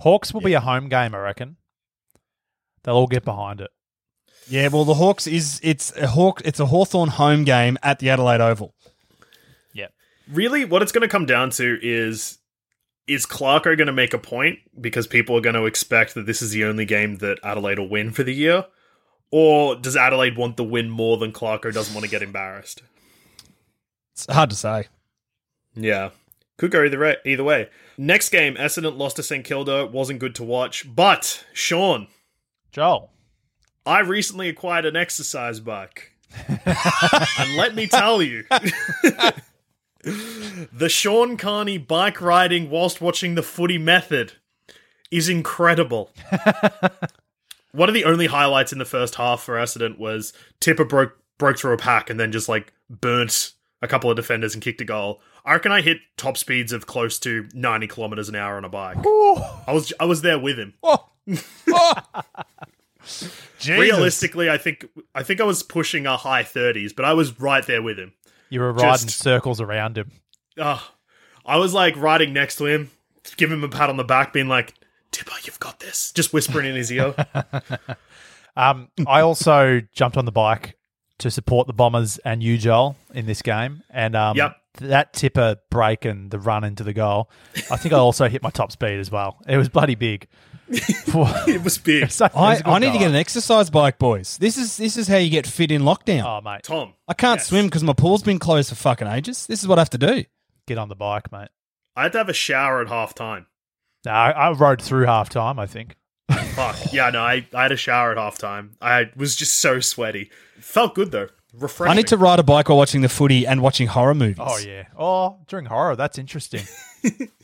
[0.00, 1.56] Hawks will be a home game, I reckon.
[2.82, 3.70] They'll all get behind it.
[4.48, 6.40] Yeah, well, the Hawks is it's a Hawk.
[6.44, 8.74] It's a Hawthorn home game at the Adelaide Oval.
[9.72, 9.92] Yep.
[10.32, 12.38] Really, what it's going to come down to is
[13.06, 16.42] is Clarko going to make a point because people are going to expect that this
[16.42, 18.66] is the only game that Adelaide will win for the year,
[19.30, 22.82] or does Adelaide want the win more than Clarko doesn't want to get embarrassed?
[24.12, 24.86] It's hard to say.
[25.74, 26.10] Yeah.
[26.56, 27.16] Could go either way.
[27.24, 27.68] Either way.
[27.98, 29.86] Next game, Essendon lost to St Kilda.
[29.86, 30.86] Wasn't good to watch.
[30.94, 32.08] But, Sean,
[32.72, 33.10] Joel.
[33.86, 36.12] I recently acquired an exercise bike.
[36.48, 38.44] and let me tell you,
[40.02, 44.32] the Sean Carney bike riding whilst watching the footy method
[45.10, 46.10] is incredible.
[47.72, 51.58] One of the only highlights in the first half for Essendon was Tippa broke broke
[51.58, 54.84] through a pack and then just like burnt a couple of defenders and kicked a
[54.84, 55.20] goal.
[55.44, 58.68] I reckon I hit top speeds of close to 90 kilometers an hour on a
[58.68, 58.96] bike.
[58.98, 60.74] I was I was there with him.
[60.82, 61.06] Oh.
[61.68, 61.92] Oh.
[63.66, 67.66] Realistically, I think I think I was pushing a high 30s, but I was right
[67.66, 68.12] there with him.
[68.50, 70.10] You were riding Just- circles around him.
[70.58, 70.78] Uh,
[71.44, 72.90] I was like riding next to him,
[73.36, 74.74] give him a pat on the back, being like,
[75.12, 76.12] Tippa, you've got this.
[76.12, 77.14] Just whispering in his ear.
[78.58, 80.78] Um, I also jumped on the bike
[81.18, 83.82] to support the Bombers and you, Joel, in this game.
[83.90, 84.56] And um, Yep.
[84.80, 87.30] that Tippa break and the run into the goal,
[87.70, 89.36] I think I also hit my top speed as well.
[89.46, 90.26] It was bloody big.
[91.48, 92.10] it was big.
[92.10, 94.38] So- it was I, a good I need to get an exercise bike, boys.
[94.38, 96.24] This is this is how you get fit in lockdown.
[96.24, 96.62] Oh, mate.
[96.64, 96.94] Tom.
[97.06, 97.48] I can't yes.
[97.48, 99.46] swim because my pool's been closed for fucking ages.
[99.46, 100.24] This is what I have to do.
[100.66, 101.48] Get on the bike, mate.
[101.94, 103.46] I had to have a shower at half time.
[104.04, 105.96] No, I, I rode through half time, I think.
[106.30, 106.92] Fuck.
[106.92, 108.72] Yeah, no, I, I had a shower at half time.
[108.80, 110.30] I was just so sweaty.
[110.58, 111.28] Felt good though.
[111.54, 111.92] Refreshing.
[111.92, 114.36] I need to ride a bike while watching the footy and watching horror movies.
[114.40, 114.84] Oh, yeah.
[114.98, 115.96] Oh, during horror.
[115.96, 116.62] That's interesting.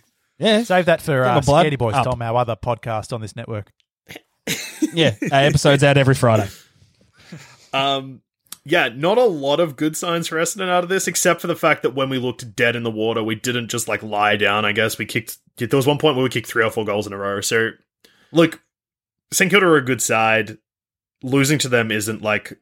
[0.43, 2.05] yeah, Save that for Get uh, blood Scaredy Boys, up.
[2.05, 3.73] Tom, our other podcast on this network.
[4.93, 5.15] yeah.
[5.23, 6.49] Uh, episodes out every Friday.
[7.75, 8.21] Um,
[8.65, 11.57] yeah, not a lot of good signs for Essendon out of this, except for the
[11.57, 14.65] fact that when we looked dead in the water, we didn't just like lie down.
[14.65, 15.39] I guess we kicked.
[15.57, 17.41] There was one point where we kicked three or four goals in a row.
[17.41, 17.71] So,
[18.31, 18.61] look,
[19.33, 20.59] St Kilda are a good side.
[21.23, 22.59] Losing to them isn't like,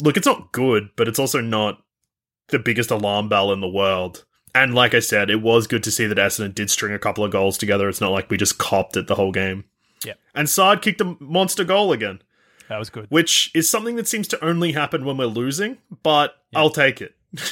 [0.00, 1.82] look, it's not good, but it's also not
[2.48, 4.24] the biggest alarm bell in the world.
[4.54, 7.24] And like I said, it was good to see that Essendon did string a couple
[7.24, 7.88] of goals together.
[7.88, 9.64] It's not like we just copped it the whole game.
[10.04, 10.18] Yep.
[10.34, 12.20] And Saad kicked a monster goal again
[12.68, 13.06] That was good.
[13.08, 17.14] which is something that seems to only happen when we're losing, but I'll take it.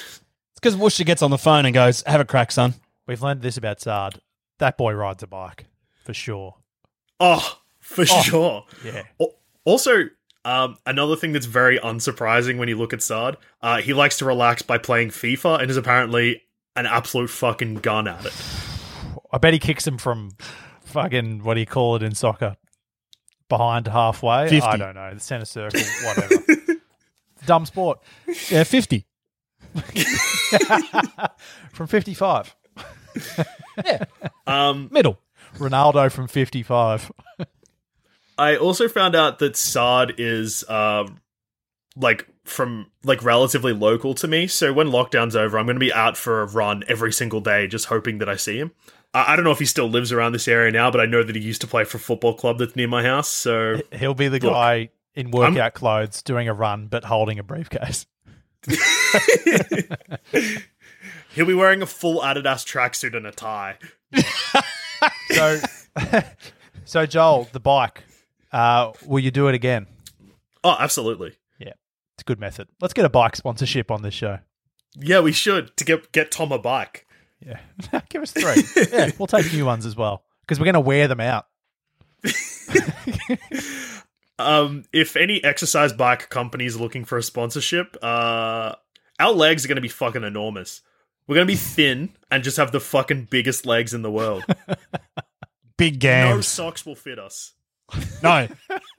[0.62, 2.74] It's because Woosha gets on the phone and goes, "Have a crack, son."
[3.06, 4.20] We've learned this about Saad.
[4.58, 5.64] That boy rides a bike,
[6.04, 6.56] for sure.
[7.18, 8.66] Oh, for sure.
[8.84, 9.04] Yeah.
[9.64, 10.10] Also,
[10.44, 14.26] um, another thing that's very unsurprising when you look at Saad, uh, he likes to
[14.26, 16.42] relax by playing FIFA and is apparently
[16.80, 18.32] an absolute fucking gun at it.
[19.32, 20.30] I bet he kicks him from
[20.82, 22.56] fucking what do you call it in soccer?
[23.48, 24.48] Behind halfway?
[24.48, 24.66] 50.
[24.66, 25.14] I don't know.
[25.14, 26.34] The centre circle, whatever.
[27.46, 28.00] Dumb sport.
[28.50, 29.06] Yeah, fifty.
[31.72, 32.56] From 55.
[33.84, 34.04] yeah.
[34.46, 35.20] Um, Middle.
[35.56, 37.10] Ronaldo from 55.
[38.38, 41.18] I also found out that Saad is um
[41.96, 44.46] like from like relatively local to me.
[44.46, 47.66] So when lockdown's over, I'm going to be out for a run every single day,
[47.66, 48.72] just hoping that I see him.
[49.14, 51.22] I I don't know if he still lives around this area now, but I know
[51.22, 53.28] that he used to play for a football club that's near my house.
[53.28, 57.42] So He'll be the Look, guy in workout clothes doing a run but holding a
[57.42, 58.06] briefcase.
[61.34, 63.78] he'll be wearing a full Adidas tracksuit and a tie.
[65.32, 65.60] So,
[66.84, 68.02] so Joel, the bike,
[68.52, 69.86] uh, will you do it again?
[70.64, 71.36] Oh, absolutely.
[72.20, 72.68] It's a good method.
[72.82, 74.40] Let's get a bike sponsorship on this show.
[74.94, 77.06] Yeah, we should to get get Tom a bike.
[77.40, 77.60] Yeah,
[78.10, 78.62] give us three.
[78.92, 81.46] yeah, we'll take new ones as well because we're going to wear them out.
[84.38, 88.74] Um, if any exercise bike companies are looking for a sponsorship, uh,
[89.18, 90.80] our legs are going to be fucking enormous.
[91.26, 94.42] We're going to be thin and just have the fucking biggest legs in the world.
[95.76, 97.52] Big No socks will fit us.
[98.22, 98.48] No.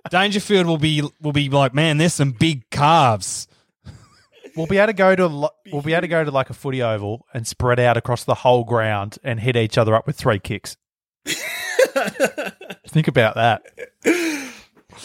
[0.09, 3.47] Dangerfield will be will be like, man, there's some big calves.
[4.57, 6.49] We'll be able to go to a lo- we'll be able to go to like
[6.49, 10.05] a footy oval and spread out across the whole ground and hit each other up
[10.07, 10.75] with three kicks.
[12.87, 13.61] Think about that.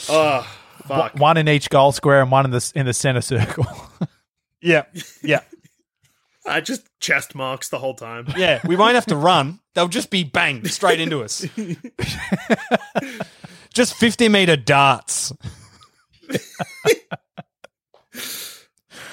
[0.09, 0.43] Oh,
[0.87, 1.12] fuck.
[1.12, 3.66] W- One in each goal square and one in the s- in the center circle.
[4.62, 4.84] Yeah,
[5.22, 5.41] yeah,
[6.45, 8.26] I just chest marks the whole time.
[8.37, 8.61] yeah.
[8.66, 9.61] We won't have to run.
[9.74, 11.47] They'll just be bang straight into us.
[13.77, 15.33] Just fifty meter darts.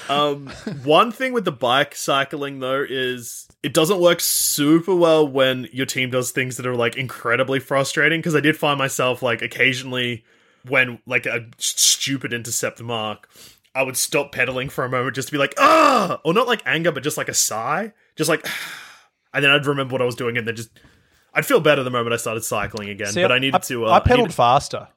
[0.08, 0.48] Um,
[0.84, 5.86] one thing with the bike cycling though is it doesn't work super well when your
[5.86, 8.20] team does things that are like incredibly frustrating.
[8.20, 10.24] Because I did find myself like occasionally
[10.68, 13.28] when like a stupid intercept mark,
[13.74, 16.62] I would stop pedaling for a moment just to be like ah, or not like
[16.66, 18.46] anger, but just like a sigh, just like,
[19.32, 20.70] and then I'd remember what I was doing, and then just
[21.34, 23.08] I'd feel better the moment I started cycling again.
[23.08, 23.86] See, but I needed to.
[23.86, 24.88] Uh, I pedaled needed- faster.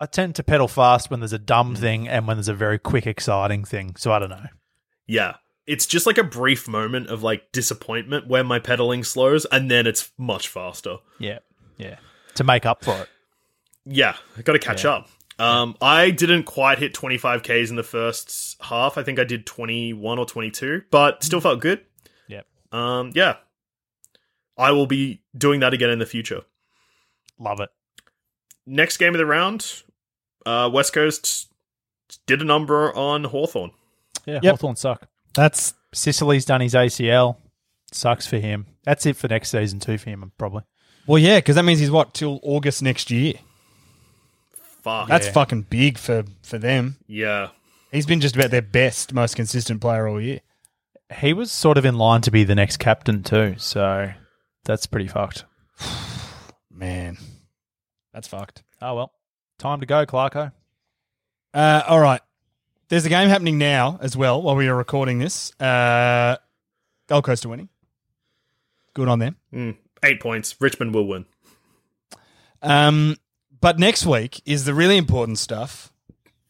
[0.00, 1.46] I tend to pedal fast when there's a Mm.
[1.46, 3.94] dumb thing and when there's a very quick, exciting thing.
[3.96, 4.46] So I don't know.
[5.06, 5.34] Yeah.
[5.66, 9.86] It's just like a brief moment of like disappointment where my pedaling slows and then
[9.86, 10.96] it's much faster.
[11.18, 11.38] Yeah,
[11.78, 11.96] yeah.
[12.34, 13.08] To make up for it.
[13.86, 15.08] Yeah, I got to catch up.
[15.38, 18.98] Um, I didn't quite hit 25Ks in the first half.
[18.98, 21.80] I think I did 21 or 22, but still felt good.
[22.28, 22.46] Yep.
[22.72, 23.36] Um, yeah.
[24.56, 26.42] I will be doing that again in the future.
[27.38, 27.70] Love it.
[28.66, 29.82] Next game of the round,
[30.46, 31.48] uh, West Coast
[32.26, 33.72] did a number on Hawthorn.
[34.26, 34.52] Yeah, Yep.
[34.52, 35.08] Hawthorn suck.
[35.34, 37.36] That's Sicily's done his ACL.
[37.92, 38.66] Sucks for him.
[38.84, 40.62] That's it for next season too for him, probably.
[41.06, 43.34] well, yeah, because that means he's what till August next year.
[44.82, 45.08] Fuck.
[45.08, 45.32] That's Yeah.
[45.32, 46.96] fucking big for for them.
[47.06, 47.48] yeah.
[47.92, 50.40] He's been just about their best, most consistent player all year.
[51.18, 54.12] He was sort of in line to be the next captain too, so
[54.64, 55.44] that's pretty fucked.
[56.70, 57.16] Man,
[58.12, 58.62] that's fucked.
[58.80, 59.12] Oh well.
[59.58, 60.52] Time to go, Clarko.
[61.52, 62.20] Uh, all right.
[62.88, 65.58] There's a game happening now as well while we are recording this.
[65.60, 66.36] Uh,
[67.06, 67.68] Gold Coast are winning.
[68.94, 69.36] Good on them.
[69.52, 70.60] Mm, eight points.
[70.60, 71.26] Richmond will win.
[72.62, 73.16] Um,
[73.60, 75.92] but next week is the really important stuff.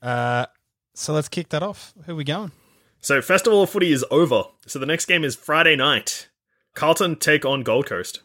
[0.03, 0.47] Uh,
[0.95, 1.95] so let's kick that off.
[2.07, 2.53] Who are we going?
[3.01, 4.45] So Festival of Footy is over.
[4.67, 6.29] So the next game is Friday night.
[6.75, 8.21] Carlton take on Gold Coast.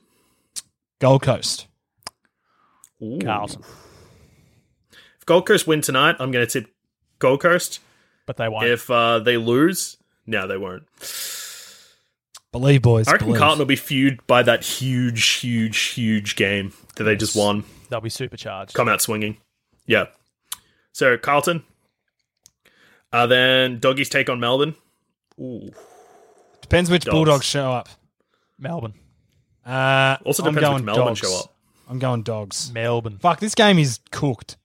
[1.00, 1.68] Gold Coast.
[3.24, 3.64] Carlton.
[5.18, 6.72] If Gold Coast win tonight, I'm going to tip
[7.20, 7.80] Gold Coast.
[8.26, 8.66] But they won't.
[8.66, 10.84] If uh, they lose, no, they won't.
[12.52, 13.08] Believe, boys.
[13.08, 13.40] I reckon believe.
[13.40, 17.64] Carlton will be fueled by that huge, huge, huge game that they just won.
[17.90, 18.74] They'll be supercharged.
[18.74, 19.38] Come out swinging.
[19.86, 20.06] Yeah.
[20.92, 21.64] So Carlton.
[23.12, 24.76] Uh, then Doggies take on Melbourne.
[25.40, 25.72] Ooh.
[26.62, 27.14] Depends which Dogs.
[27.14, 27.90] Bulldogs show up.
[28.60, 28.94] Melbourne.
[29.66, 31.20] Uh, Also I'm depends going which Melbourne dogs.
[31.20, 31.56] show up.
[31.90, 32.72] I'm going dogs.
[32.74, 33.18] Melbourne.
[33.20, 34.58] Fuck, this game is cooked.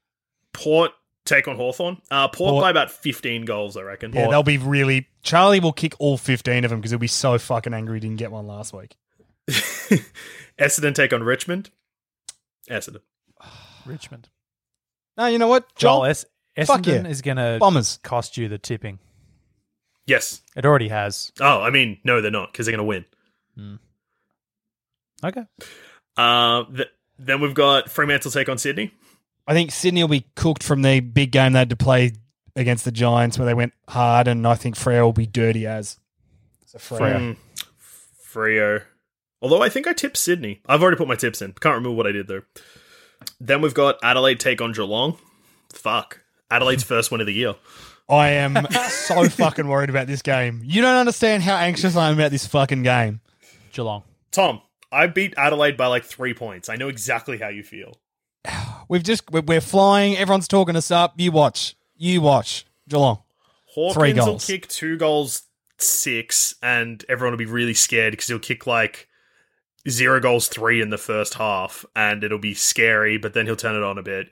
[0.52, 0.92] Port
[1.24, 2.00] take on Hawthorn.
[2.10, 2.62] Uh, Port, Port.
[2.62, 4.12] by about 15 goals, I reckon.
[4.12, 5.08] Yeah, they'll be really.
[5.22, 8.18] Charlie will kick all 15 of them because he'll be so fucking angry he didn't
[8.18, 8.94] get one last week.
[10.58, 11.70] Essendon take on Richmond.
[12.70, 13.00] Essendon.
[13.86, 14.28] Richmond.
[15.16, 15.74] No, you know what?
[15.76, 16.26] Joel Joel, S-
[16.66, 17.10] Fuck Essendon yeah.
[17.10, 17.98] is going to Bombers.
[18.02, 18.98] cost you the tipping.
[20.06, 20.42] Yes.
[20.56, 21.32] It already has.
[21.40, 23.04] Oh, I mean, no, they're not because they're going to
[23.56, 23.78] win.
[25.24, 25.44] Okay.
[26.16, 28.92] Uh, th- then we've got Fremantle take on Sydney.
[29.46, 32.12] I think Sydney will be cooked from the big game they had to play
[32.56, 35.98] against the Giants where they went hard, and I think Freo will be dirty as.
[36.66, 36.98] So Freo.
[36.98, 37.16] Freo.
[37.16, 37.36] Mm,
[38.32, 38.82] Freo.
[39.42, 40.60] Although I think I tipped Sydney.
[40.66, 41.52] I've already put my tips in.
[41.52, 42.42] Can't remember what I did though.
[43.40, 45.18] Then we've got Adelaide take on Geelong.
[45.72, 46.20] Fuck.
[46.50, 47.54] Adelaide's first win of the year.
[48.08, 50.62] I am so fucking worried about this game.
[50.64, 53.20] You don't understand how anxious I am about this fucking game.
[53.72, 54.02] Geelong.
[54.30, 54.60] Tom,
[54.94, 56.68] I beat Adelaide by like three points.
[56.68, 57.98] I know exactly how you feel.
[58.88, 60.16] We've just we're, flying.
[60.16, 61.14] Everyone's talking us up.
[61.16, 61.74] You watch.
[61.96, 62.64] You watch.
[62.88, 63.22] Geelong.
[63.74, 65.42] Hawkins Three will kick two goals,
[65.78, 69.08] six, and everyone will be really scared because he'll kick like
[69.88, 73.74] zero goals, three in the first half, and it'll be scary, but then he'll turn
[73.74, 74.28] it on a bit.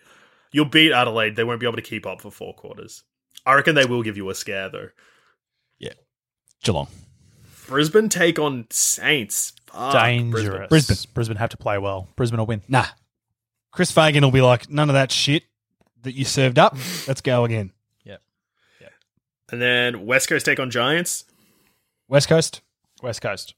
[0.52, 1.34] You'll beat Adelaide.
[1.34, 3.02] They won't be able to keep up for four quarters.
[3.44, 4.88] I reckon they will give you a scare, though.
[5.78, 5.94] Yeah,
[6.62, 6.88] Geelong.
[7.72, 9.54] Brisbane take on Saints.
[9.64, 10.68] Fuck, Dangerous.
[10.68, 11.10] Brisbane.
[11.14, 12.06] Brisbane have to play well.
[12.16, 12.60] Brisbane will win.
[12.68, 12.84] Nah.
[13.70, 15.44] Chris Fagan will be like, none of that shit
[16.02, 16.76] that you served up.
[17.08, 17.72] Let's go again.
[18.04, 18.18] Yeah.
[18.78, 18.88] Yeah.
[19.50, 21.24] And then West Coast take on Giants.
[22.08, 22.60] West Coast.
[23.02, 23.54] West Coast.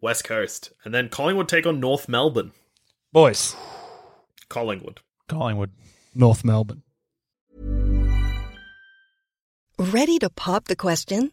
[0.00, 0.72] West Coast.
[0.82, 2.52] And then Collingwood take on North Melbourne.
[3.12, 3.54] Boys.
[4.48, 5.00] Collingwood.
[5.28, 5.72] Collingwood.
[6.14, 6.84] North Melbourne.
[9.78, 11.32] Ready to pop the question?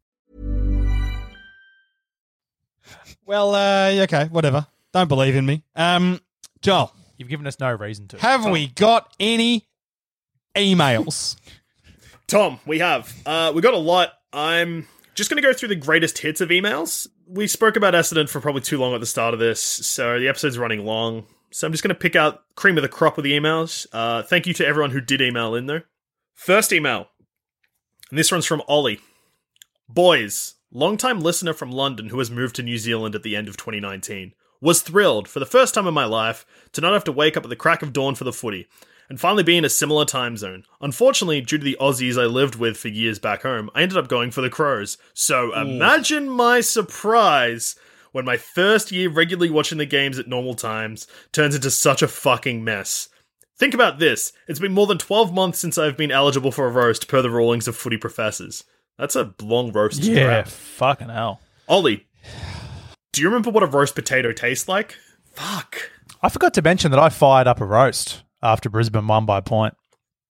[3.31, 4.67] Well, uh, okay, whatever.
[4.91, 5.63] Don't believe in me.
[5.73, 6.19] Um,
[6.61, 8.17] Joel, You've given us no reason to.
[8.17, 9.69] have we got any
[10.53, 11.37] emails?
[12.27, 13.09] Tom, we have.
[13.25, 14.11] Uh, we got a lot.
[14.33, 17.07] I'm just going to go through the greatest hits of emails.
[17.25, 20.27] We spoke about Essendon for probably too long at the start of this, so the
[20.27, 21.25] episode's running long.
[21.51, 23.87] So I'm just going to pick out cream of the crop of the emails.
[23.93, 25.83] Uh, thank you to everyone who did email in, though.
[26.33, 27.07] First email,
[28.09, 28.99] and this one's from Ollie.
[29.87, 33.57] Boys, long-time listener from London who has moved to New Zealand at the end of
[33.57, 37.35] 2019, was thrilled for the first time in my life to not have to wake
[37.35, 38.67] up at the crack of dawn for the footy
[39.09, 40.63] and finally be in a similar time zone.
[40.79, 44.07] Unfortunately, due to the Aussies I lived with for years back home, I ended up
[44.07, 44.97] going for the Crows.
[45.13, 47.75] So imagine my surprise
[48.13, 52.07] when my first year regularly watching the games at normal times turns into such a
[52.07, 53.09] fucking mess.
[53.57, 54.31] Think about this.
[54.47, 57.29] It's been more than 12 months since I've been eligible for a roast per the
[57.29, 58.63] rulings of footy professors.
[59.01, 60.03] That's a long roast.
[60.03, 61.41] Yeah, fucking hell.
[61.67, 62.05] Ollie,
[63.11, 64.95] do you remember what a roast potato tastes like?
[65.33, 65.89] Fuck.
[66.21, 69.41] I forgot to mention that I fired up a roast after Brisbane won by a
[69.41, 69.73] point.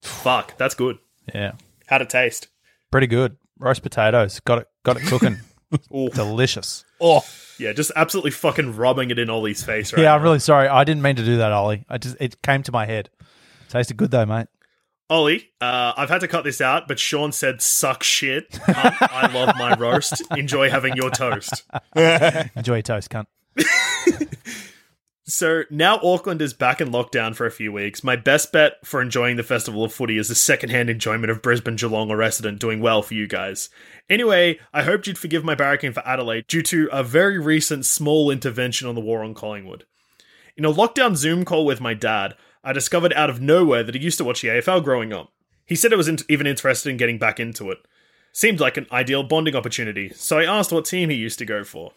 [0.01, 0.57] Fuck.
[0.57, 0.99] That's good.
[1.35, 1.51] Yeah,
[1.87, 2.47] How'd it taste?
[2.91, 3.35] pretty good.
[3.59, 4.39] Roast potatoes.
[4.39, 4.67] Got it.
[4.85, 5.39] Got it cooking.
[6.13, 6.85] Delicious.
[7.01, 7.25] Oh.
[7.59, 10.15] Yeah, just absolutely fucking rubbing it in Ollie's face right yeah, now.
[10.15, 10.69] I'm really sorry.
[10.69, 11.83] I didn't mean to do that, Ollie.
[11.89, 13.09] I just it came to my head.
[13.67, 14.47] Tasted good though, mate.
[15.11, 18.49] Ollie, uh, I've had to cut this out, but Sean said, suck shit.
[18.51, 20.23] Cunt, I love my roast.
[20.37, 21.63] Enjoy having your toast.
[21.95, 23.25] Enjoy your toast, cunt.
[25.23, 28.03] So now Auckland is back in lockdown for a few weeks.
[28.03, 31.77] My best bet for enjoying the Festival of Footy is a secondhand enjoyment of Brisbane,
[31.77, 33.69] Geelong, or Essendon doing well for you guys.
[34.09, 38.29] Anyway, I hoped you'd forgive my barracking for Adelaide due to a very recent small
[38.29, 39.85] intervention on the war on Collingwood.
[40.57, 44.01] In a lockdown Zoom call with my dad, I discovered out of nowhere that he
[44.01, 45.31] used to watch the AFL growing up.
[45.65, 47.79] He said I was in- even interested in getting back into it.
[48.33, 51.63] Seemed like an ideal bonding opportunity, so I asked what team he used to go
[51.63, 51.91] for.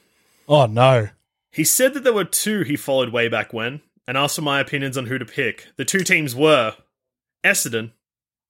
[0.48, 1.08] Oh no.
[1.52, 4.58] He said that there were two he followed way back when, and asked for my
[4.60, 5.68] opinions on who to pick.
[5.76, 6.76] The two teams were
[7.44, 7.92] Essendon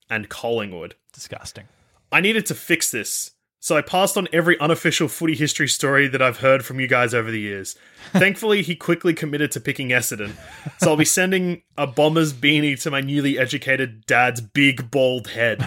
[0.08, 0.94] and Collingwood.
[1.12, 1.68] Disgusting.
[2.10, 3.32] I needed to fix this,
[3.64, 7.14] so I passed on every unofficial footy history story that I've heard from you guys
[7.14, 7.76] over the years.
[8.12, 10.32] Thankfully, he quickly committed to picking Essendon,
[10.80, 15.66] so I'll be sending a Bombers beanie to my newly educated dad's big bald head.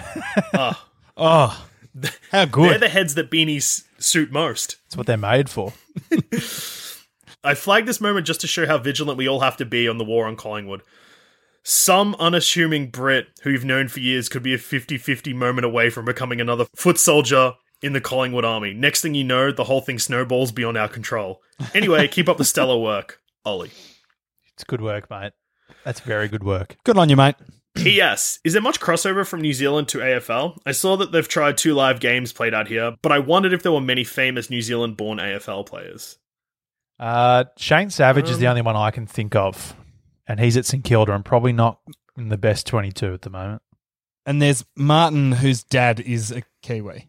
[0.54, 0.86] Ah,
[1.16, 1.66] Oh,
[2.30, 2.70] how good!
[2.70, 4.76] they're the heads that beanies suit most.
[4.84, 5.72] That's what they're made for.
[7.42, 9.98] I flagged this moment just to show how vigilant we all have to be on
[9.98, 10.82] the war on Collingwood.
[11.64, 15.90] Some unassuming Brit who you've known for years could be a 50 50 moment away
[15.90, 18.72] from becoming another foot soldier in the Collingwood army.
[18.74, 21.42] Next thing you know, the whole thing snowballs beyond our control.
[21.74, 23.20] Anyway, keep up the stellar work.
[23.44, 23.70] Ollie.
[24.54, 25.32] It's good work, mate.
[25.84, 26.76] That's very good work.
[26.84, 27.36] Good on you, mate.
[27.76, 28.40] P.S.
[28.44, 30.58] Is there much crossover from New Zealand to AFL?
[30.66, 33.62] I saw that they've tried two live games played out here, but I wondered if
[33.62, 36.18] there were many famous New Zealand born AFL players.
[36.98, 39.76] Uh, Shane Savage is the Um, only one I can think of,
[40.26, 41.78] and he's at St Kilda and probably not
[42.16, 43.62] in the best 22 at the moment.
[44.26, 47.07] And there's Martin, whose dad is a Kiwi,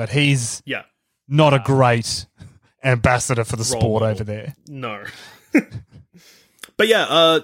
[0.00, 0.84] but he's Yeah,
[1.28, 2.24] not a great
[2.82, 4.08] ambassador for the Role sport model.
[4.14, 4.54] over there.
[4.66, 5.04] No.
[6.78, 7.40] but yeah, uh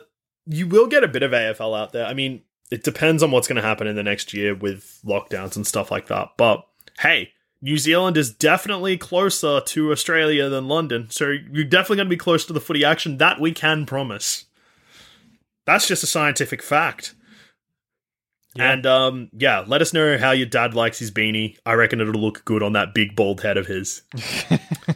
[0.47, 2.07] you will get a bit of AFL out there.
[2.07, 2.41] I mean,
[2.71, 5.91] it depends on what's going to happen in the next year with lockdowns and stuff
[5.91, 6.31] like that.
[6.39, 6.67] But
[7.01, 12.17] hey, New Zealand is definitely closer to Australia than London, so you're definitely going to
[12.17, 13.19] be close to the footy action.
[13.19, 14.47] That we can promise.
[15.67, 17.15] That's just a scientific fact.
[18.61, 21.59] And um, yeah, let us know how your dad likes his beanie.
[21.65, 24.03] I reckon it'll look good on that big bald head of his.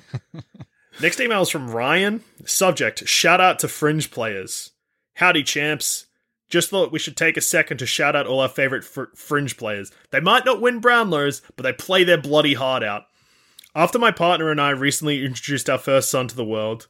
[1.00, 2.22] Next email is from Ryan.
[2.44, 4.70] Subject: Shout out to fringe players.
[5.14, 6.06] Howdy, champs.
[6.48, 9.56] Just thought we should take a second to shout out all our favorite fr- fringe
[9.56, 9.92] players.
[10.10, 13.04] They might not win Brownlows, but they play their bloody heart out.
[13.74, 16.88] After my partner and I recently introduced our first son to the world,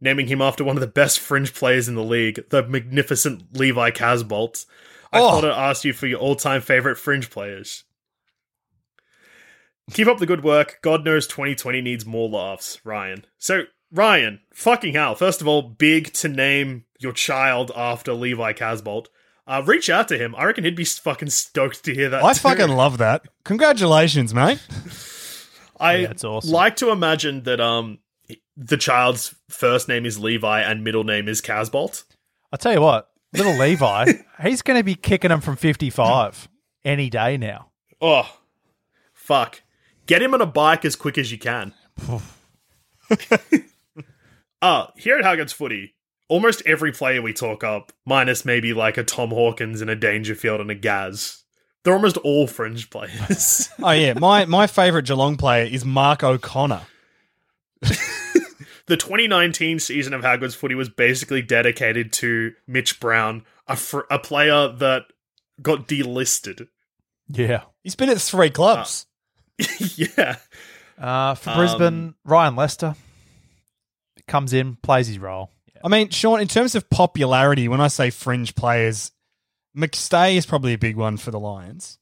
[0.00, 3.90] naming him after one of the best fringe players in the league, the magnificent Levi
[3.90, 4.64] Casboult,
[5.12, 5.30] I Oh.
[5.30, 7.84] thought I'd ask you for your all-time favorite fringe players.
[9.92, 10.78] Keep up the good work.
[10.82, 13.24] God knows 2020 needs more laughs, Ryan.
[13.38, 15.14] So, Ryan, fucking hell.
[15.14, 19.06] First of all, big to name your child after Levi Casboult.
[19.46, 20.34] Uh, reach out to him.
[20.36, 22.22] I reckon he'd be fucking stoked to hear that.
[22.22, 22.40] I too.
[22.40, 23.22] fucking love that.
[23.44, 24.60] Congratulations, mate.
[25.80, 26.50] I Yeah, it's awesome.
[26.50, 28.00] like to imagine that um
[28.58, 32.04] the child's first name is Levi and middle name is Casboult.
[32.52, 34.12] I'll tell you what, little Levi,
[34.42, 36.48] he's going to be kicking him from 55
[36.84, 37.70] any day now.
[38.00, 38.38] Oh,
[39.12, 39.62] fuck!
[40.06, 41.74] Get him on a bike as quick as you can.
[44.62, 45.94] uh, here at How Good's Footy,
[46.28, 50.60] almost every player we talk up, minus maybe like a Tom Hawkins and a Dangerfield
[50.60, 51.42] and a Gaz,
[51.82, 53.68] they're almost all fringe players.
[53.82, 56.82] Oh yeah, my my favorite Geelong player is Mark O'Connor.
[58.88, 64.00] The 2019 season of How Good's Footy was basically dedicated to Mitch Brown, a, fr-
[64.10, 65.02] a player that
[65.60, 66.68] got delisted.
[67.28, 67.62] Yeah.
[67.82, 69.06] He's been at three clubs.
[69.96, 70.36] yeah.
[70.98, 72.94] Uh, for Um, Brisbane, Ryan Lester
[74.26, 75.50] comes in, plays his role.
[75.84, 79.12] I mean, Sean, in terms of popularity, when I say fringe players,
[79.76, 81.98] McStay is probably a big one for the Lions.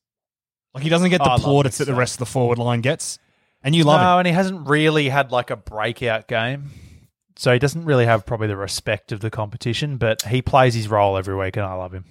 [0.72, 3.18] Like he doesn't get the love plaudits that the rest of the forward line gets,
[3.66, 4.18] and you love no, him.
[4.20, 6.70] and he hasn't really had like a breakout game.
[7.34, 10.88] So he doesn't really have probably the respect of the competition, but he plays his
[10.88, 12.04] role every week, and I love him.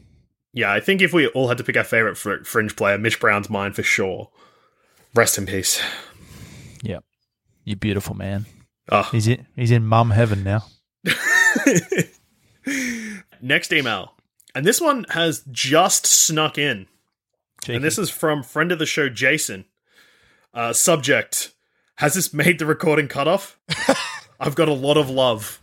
[0.53, 3.19] Yeah, I think if we all had to pick our favorite fr- fringe player, Mitch
[3.19, 4.29] Brown's mine for sure.
[5.15, 5.81] Rest in peace.
[6.83, 7.03] Yep.
[7.63, 8.45] You beautiful man.
[8.89, 9.03] Oh.
[9.11, 10.65] He's in, he's in mum heaven now.
[13.41, 14.13] Next email.
[14.53, 16.87] And this one has just snuck in.
[17.63, 17.75] Cheeky.
[17.77, 19.65] And this is from friend of the show, Jason.
[20.55, 21.53] Uh, subject
[21.97, 23.59] Has this made the recording cut off?
[24.39, 25.61] I've got a lot of love.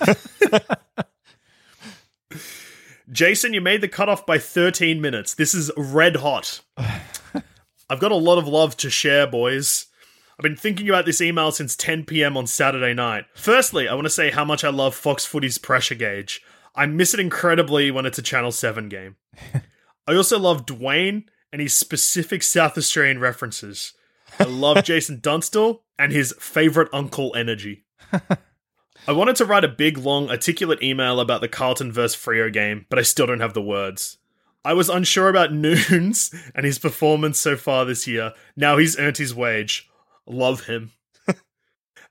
[3.12, 5.34] Jason, you made the cutoff by 13 minutes.
[5.34, 6.60] This is red hot.
[7.88, 9.86] I've got a lot of love to share, boys.
[10.38, 12.36] I've been thinking about this email since 10 p.m.
[12.36, 13.26] on Saturday night.
[13.34, 16.42] Firstly, I want to say how much I love Fox Footy's pressure gauge.
[16.74, 19.16] I miss it incredibly when it's a Channel 7 game.
[20.06, 23.94] I also love Dwayne and his specific South Australian references.
[24.38, 27.84] I love Jason Dunstall and his favorite uncle energy.
[29.08, 32.16] I wanted to write a big, long, articulate email about the Carlton vs.
[32.20, 34.18] Freo game, but I still don't have the words.
[34.64, 38.32] I was unsure about Noons and his performance so far this year.
[38.56, 39.88] Now he's earned his wage.
[40.26, 40.90] Love him.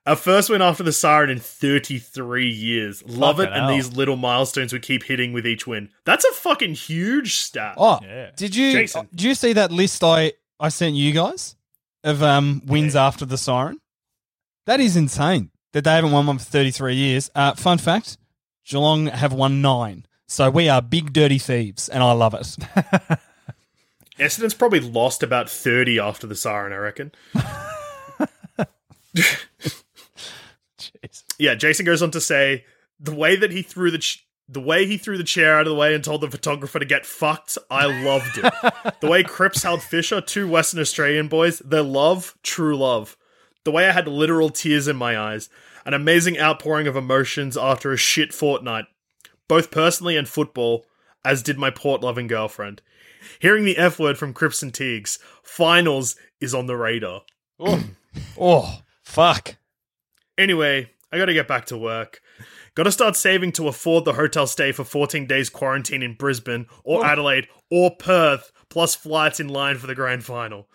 [0.05, 3.03] Our first win after the siren in 33 years.
[3.05, 3.75] Love it, Fucking and hell.
[3.75, 5.89] these little milestones we keep hitting with each win.
[6.05, 7.75] That's a fucking huge stat.
[7.77, 8.29] Oh, Yeah.
[8.37, 9.01] did you Jason.
[9.01, 11.55] Uh, did you see that list I I sent you guys
[12.05, 13.79] of um wins after the siren?
[14.65, 15.51] That is insane.
[15.73, 17.29] That they haven't won one for thirty three years.
[17.35, 18.17] Uh, fun fact:
[18.65, 20.05] Geelong have won nine.
[20.27, 22.55] So we are big dirty thieves, and I love it.
[24.17, 27.11] Essendon's probably lost about 30 after the siren, I reckon.
[31.37, 32.65] Yeah, Jason goes on to say
[32.99, 35.71] the way that he threw the ch- the way he threw the chair out of
[35.71, 38.53] the way and told the photographer to get fucked, I loved it.
[39.01, 43.17] the way Cripps held Fisher, two Western Australian boys, their love, true love.
[43.63, 45.49] The way I had literal tears in my eyes,
[45.85, 48.85] an amazing outpouring of emotions after a shit fortnight,
[49.47, 50.85] both personally and football,
[51.23, 52.83] as did my port loving girlfriend.
[53.39, 57.23] Hearing the F word from Cripps and Teagues, finals is on the radar.
[57.59, 57.83] Oh.
[58.39, 59.55] oh fuck!
[60.37, 62.21] Anyway, I gotta get back to work.
[62.75, 67.05] Gotta start saving to afford the hotel stay for 14 days quarantine in Brisbane or
[67.05, 70.67] Adelaide or Perth, plus flights in line for the grand final.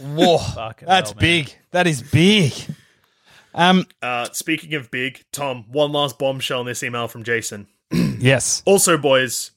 [0.00, 0.38] Whoa,
[0.80, 1.54] that's hell, big.
[1.70, 2.52] That is big.
[3.54, 7.66] Um, Uh, speaking of big, Tom, one last bombshell in this email from Jason.
[7.92, 8.62] yes.
[8.64, 9.50] Also, boys,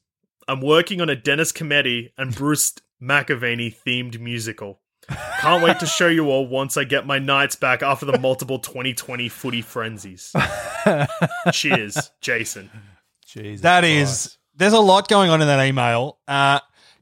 [0.50, 4.82] I'm working on a Dennis Cometti and Bruce McAvaney themed musical.
[5.40, 8.60] Can't wait to show you all once I get my nights back after the multiple
[8.60, 10.32] 2020 footy frenzies.
[11.52, 12.70] Cheers, Jason.
[13.26, 14.26] Jesus That Christ.
[14.26, 14.38] is.
[14.56, 16.20] There's a lot going on in that email.
[16.28, 16.60] Uh,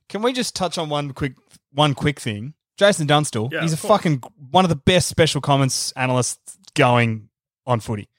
[0.09, 1.33] can we just touch on one quick
[1.71, 2.53] one quick thing?
[2.77, 3.49] Jason Dunstall.
[3.51, 3.89] Yeah, he's a course.
[4.01, 7.29] fucking one of the best special comments analysts going
[7.67, 8.09] on footy.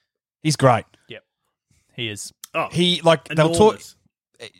[0.43, 0.85] He's great.
[1.09, 1.25] Yep,
[1.95, 2.33] he is.
[2.55, 3.81] Oh, He like they'll talk.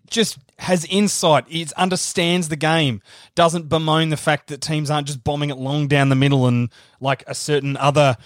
[0.09, 1.45] Just has insight.
[1.49, 3.03] He understands the game.
[3.35, 6.71] Doesn't bemoan the fact that teams aren't just bombing it long down the middle and
[7.01, 8.17] like a certain other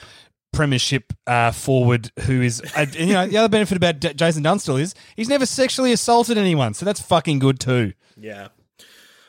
[0.52, 2.62] premiership uh, forward who is.
[2.76, 6.38] Uh, you know, the other benefit about D- Jason Dunstall is he's never sexually assaulted
[6.38, 7.92] anyone, so that's fucking good too.
[8.16, 8.48] Yeah.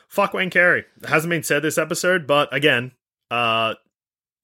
[0.08, 0.84] Fuck Wayne Carey.
[1.02, 2.92] It hasn't been said this episode, but again,
[3.30, 3.74] uh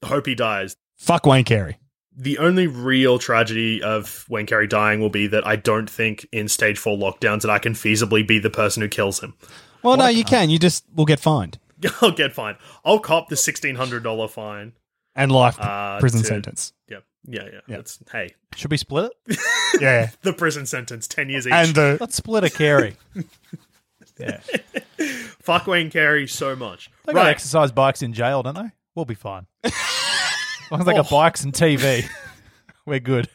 [0.04, 0.76] hope he dies.
[0.96, 1.78] Fuck Wayne Carey.
[2.18, 6.48] The only real tragedy of Wayne Carey dying will be that I don't think in
[6.48, 9.34] stage four lockdowns that I can feasibly be the person who kills him.
[9.82, 10.48] Well, no, you can.
[10.50, 11.58] You just will get fined
[12.00, 12.56] I'll get fined.
[12.84, 14.72] I'll cop the sixteen hundred dollar fine.
[15.14, 16.72] and life Uh, prison to- sentence.
[16.88, 17.60] Yeah, yeah, yeah.
[17.66, 17.76] Yeah.
[17.76, 19.38] That's hey, Should we split it?
[19.80, 21.52] Yeah, the prison sentence, ten years each.
[21.52, 22.96] and the Let's split a carry.
[24.18, 24.40] yeah.
[25.42, 26.90] Fuck Wayne Carey so much.
[27.04, 28.70] They got exercise bikes in jail, don't they?
[28.94, 29.46] We'll be fine.
[30.66, 32.04] As long as they got bikes and TV,
[32.86, 33.28] we're good.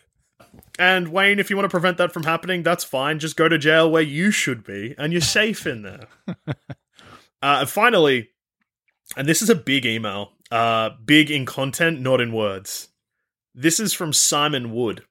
[0.78, 3.20] And Wayne, if you want to prevent that from happening, that's fine.
[3.20, 6.08] Just go to jail where you should be, and you're safe in there.
[6.28, 6.54] uh,
[7.42, 8.32] and finally,
[9.16, 12.90] and this is a big email, uh, big in content, not in words.
[13.56, 15.06] This is from Simon Wood.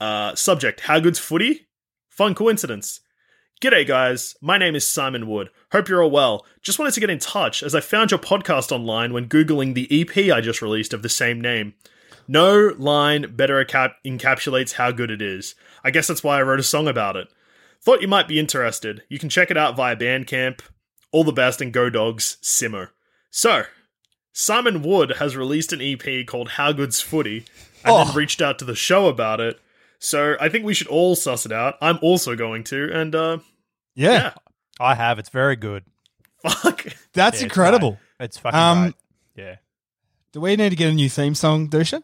[0.00, 1.68] Uh, subject: How good's footy?
[2.10, 3.00] Fun coincidence.
[3.62, 4.36] G'day, guys.
[4.42, 5.48] My name is Simon Wood.
[5.72, 6.44] Hope you're all well.
[6.60, 9.88] Just wanted to get in touch as I found your podcast online when Googling the
[10.02, 11.72] EP I just released of the same name.
[12.28, 15.54] No line better encap- encapsulates how good it is.
[15.82, 17.28] I guess that's why I wrote a song about it.
[17.80, 19.02] Thought you might be interested.
[19.08, 20.60] You can check it out via Bandcamp.
[21.12, 22.90] All the best and go dogs, Simmer.
[23.30, 23.62] So,
[24.34, 27.38] Simon Wood has released an EP called How Good's Footy
[27.84, 28.04] and Oh.
[28.04, 29.58] then reached out to the show about it.
[30.06, 31.74] So, I think we should all suss it out.
[31.80, 33.38] I'm also going to, and uh,
[33.96, 34.32] Yeah, yeah,
[34.78, 35.18] I have.
[35.18, 35.82] It's very good.
[36.42, 36.84] fuck.
[37.12, 37.98] that's Yeah, it's incredible.
[38.20, 38.94] It's fucking Um, great.
[39.34, 39.56] Yeah.
[40.32, 42.02] Do we need to get a new theme song, Dusha?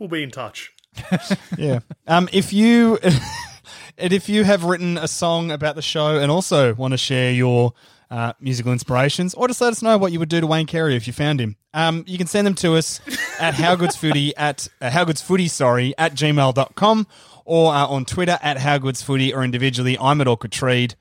[0.00, 0.72] We'll be in touch.
[1.58, 1.80] yeah.
[2.06, 2.98] Um, if you
[3.98, 7.30] and if you have written a song about the show and also want to share
[7.32, 7.74] your
[8.10, 10.94] uh, musical inspirations, or just let us know what you would do to Wayne Carey
[10.96, 13.00] if you found him, um, you can send them to us
[13.40, 17.06] at howgoodsfooty at uh, howgoodsfooty sorry at gmail.com
[17.44, 19.96] or uh, on Twitter at howgoodsfooty or individually.
[20.00, 20.94] I'm at awkward Treed.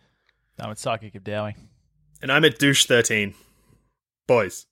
[0.60, 1.56] I'm at Psychic of Dowie.
[2.22, 3.34] And I'm at douche 13.
[4.28, 4.66] Boys,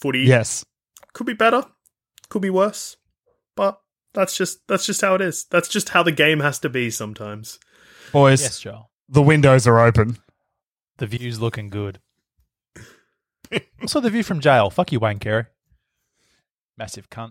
[0.00, 0.64] footy Yes.
[1.12, 1.62] could be better,
[2.28, 2.96] could be worse,
[3.54, 3.80] but
[4.14, 5.44] that's just that's just how it is.
[5.50, 7.58] That's just how the game has to be sometimes.
[8.12, 8.90] Boys, Yes, Joel.
[9.08, 10.18] the windows are open.
[10.96, 12.00] The view's looking good.
[13.80, 14.68] also, the view from jail.
[14.70, 15.44] Fuck you, Wayne Carey.
[16.76, 17.30] Massive cunt.